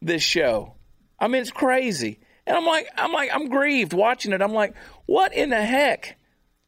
[0.02, 0.76] this show.
[1.20, 2.20] I mean, it's crazy.
[2.48, 4.42] And I'm like, I'm like, I'm grieved watching it.
[4.42, 4.74] I'm like,
[5.06, 6.18] what in the heck?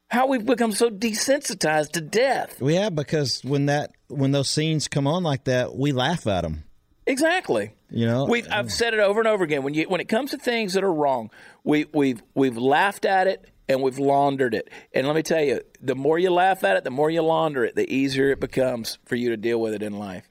[0.10, 2.62] How we've become so desensitized to death.
[2.62, 6.66] Yeah, because when that when those scenes come on like that, we laugh at them.
[7.06, 7.72] Exactly.
[7.90, 9.64] You know, We've, I've said it over and over again.
[9.64, 11.32] When you when it comes to things that are wrong,
[11.64, 14.70] we we've we've laughed at it and we've laundered it.
[14.94, 17.64] And let me tell you, the more you laugh at it, the more you launder
[17.64, 20.28] it, the easier it becomes for you to deal with it in life.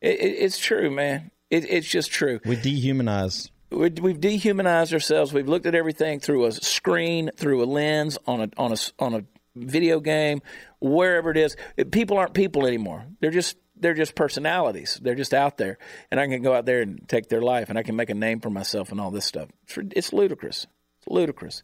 [0.00, 1.30] It, it, it's true, man.
[1.50, 2.40] It, it's just true.
[2.44, 3.50] we dehumanize.
[3.70, 5.32] We- We've dehumanized ourselves.
[5.32, 9.14] We've looked at everything through a screen, through a lens, on a on a on
[9.14, 9.24] a
[9.56, 10.42] video game,
[10.80, 11.56] wherever it is.
[11.90, 13.06] People aren't people anymore.
[13.20, 14.98] They're just they're just personalities.
[15.02, 15.78] They're just out there,
[16.10, 18.14] and I can go out there and take their life, and I can make a
[18.14, 19.48] name for myself and all this stuff.
[19.64, 20.66] It's, it's ludicrous.
[20.98, 21.62] It's ludicrous.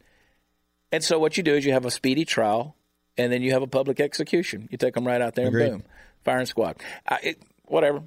[0.92, 2.76] And so what you do is you have a speedy trial,
[3.18, 4.68] and then you have a public execution.
[4.70, 5.66] You take them right out there Agreed.
[5.72, 5.90] and boom,
[6.24, 6.76] firing squad.
[7.06, 8.02] I, it, whatever.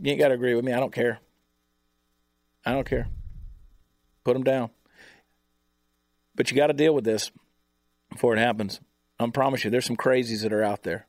[0.00, 0.72] You ain't got to agree with me.
[0.72, 1.20] I don't care.
[2.64, 3.08] I don't care.
[4.24, 4.70] Put them down.
[6.34, 7.30] But you got to deal with this
[8.10, 8.80] before it happens.
[9.18, 11.06] I promise you, there's some crazies that are out there.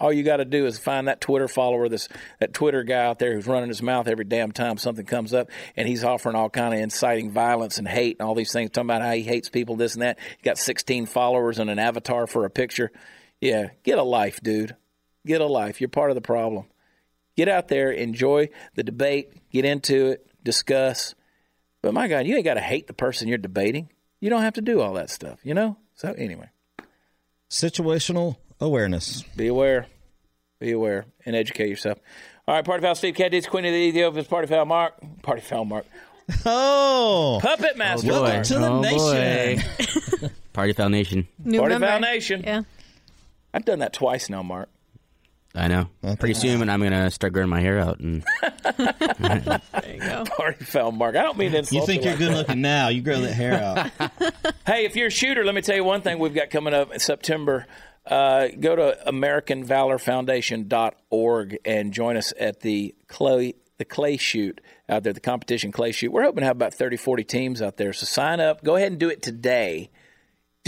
[0.00, 3.18] All you got to do is find that Twitter follower, this that Twitter guy out
[3.18, 6.48] there who's running his mouth every damn time something comes up, and he's offering all
[6.48, 9.48] kind of inciting violence and hate and all these things, talking about how he hates
[9.48, 10.20] people, this and that.
[10.20, 12.92] He got 16 followers and an avatar for a picture.
[13.40, 14.76] Yeah, get a life, dude.
[15.26, 15.80] Get a life.
[15.80, 16.66] You're part of the problem.
[17.36, 21.14] Get out there, enjoy the debate, get into it, discuss.
[21.82, 23.88] But my God, you ain't got to hate the person you're debating.
[24.20, 25.76] You don't have to do all that stuff, you know?
[25.94, 26.48] So, anyway,
[27.50, 29.22] Situational awareness.
[29.36, 29.86] be aware.
[30.60, 31.98] Be aware and educate yourself.
[32.46, 35.64] All right, Party Foul Steve Candace Queen of the Ethiopians, Party Foul Mark, Party Foul
[35.64, 35.86] Mark,
[36.44, 38.28] Oh, Puppet Master, oh, boy.
[38.28, 40.18] Mark, to the oh nation.
[40.20, 40.28] boy.
[40.52, 41.28] Party Foul Nation.
[41.42, 41.86] New Party member.
[41.86, 42.42] Foul Nation.
[42.44, 42.62] Yeah.
[43.54, 44.68] I've done that twice now, Mark.
[45.58, 45.88] I know.
[46.20, 48.22] Pretty soon, I'm gonna start growing my hair out, and
[48.78, 50.24] There you go.
[50.36, 51.16] Party Foul Mark.
[51.16, 52.36] I don't mean to insult You think you're like good that.
[52.36, 52.86] looking now?
[52.88, 53.90] You grow that hair out.
[54.66, 56.92] Hey, if you're a shooter, let me tell you one thing we've got coming up
[56.92, 57.64] in September.
[58.04, 65.12] Uh, go to AmericanValorFoundation.org and join us at the clay the clay shoot out there,
[65.12, 66.10] the competition clay shoot.
[66.12, 67.92] We're hoping to have about 30, 40 teams out there.
[67.92, 68.62] So sign up.
[68.64, 69.90] Go ahead and do it today.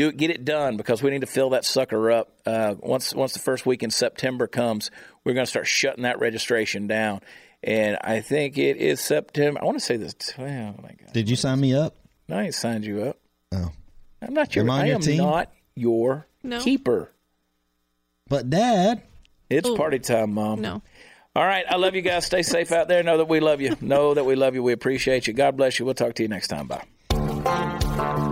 [0.00, 2.32] Do it, get it done because we need to fill that sucker up.
[2.46, 4.90] Uh, once once the first week in September comes,
[5.24, 7.20] we're going to start shutting that registration down.
[7.62, 9.60] And I think it is September.
[9.60, 10.14] I want to say this.
[10.38, 11.12] Oh my God.
[11.12, 11.96] Did you sign me up?
[12.28, 13.18] No, I ain't signed you up.
[13.52, 13.72] Oh,
[14.22, 14.64] I'm not your.
[14.64, 15.18] Am I I your am team?
[15.18, 16.60] not your No.
[16.60, 17.12] keeper.
[18.26, 19.02] but Dad.
[19.50, 19.76] It's Ooh.
[19.76, 20.62] party time, mom.
[20.62, 20.80] No.
[21.36, 22.24] All right, I love you guys.
[22.24, 23.02] Stay safe out there.
[23.02, 23.76] Know that we love you.
[23.82, 24.62] Know that we love you.
[24.62, 25.34] We appreciate you.
[25.34, 25.84] God bless you.
[25.84, 26.68] We'll talk to you next time.
[26.68, 28.26] Bye.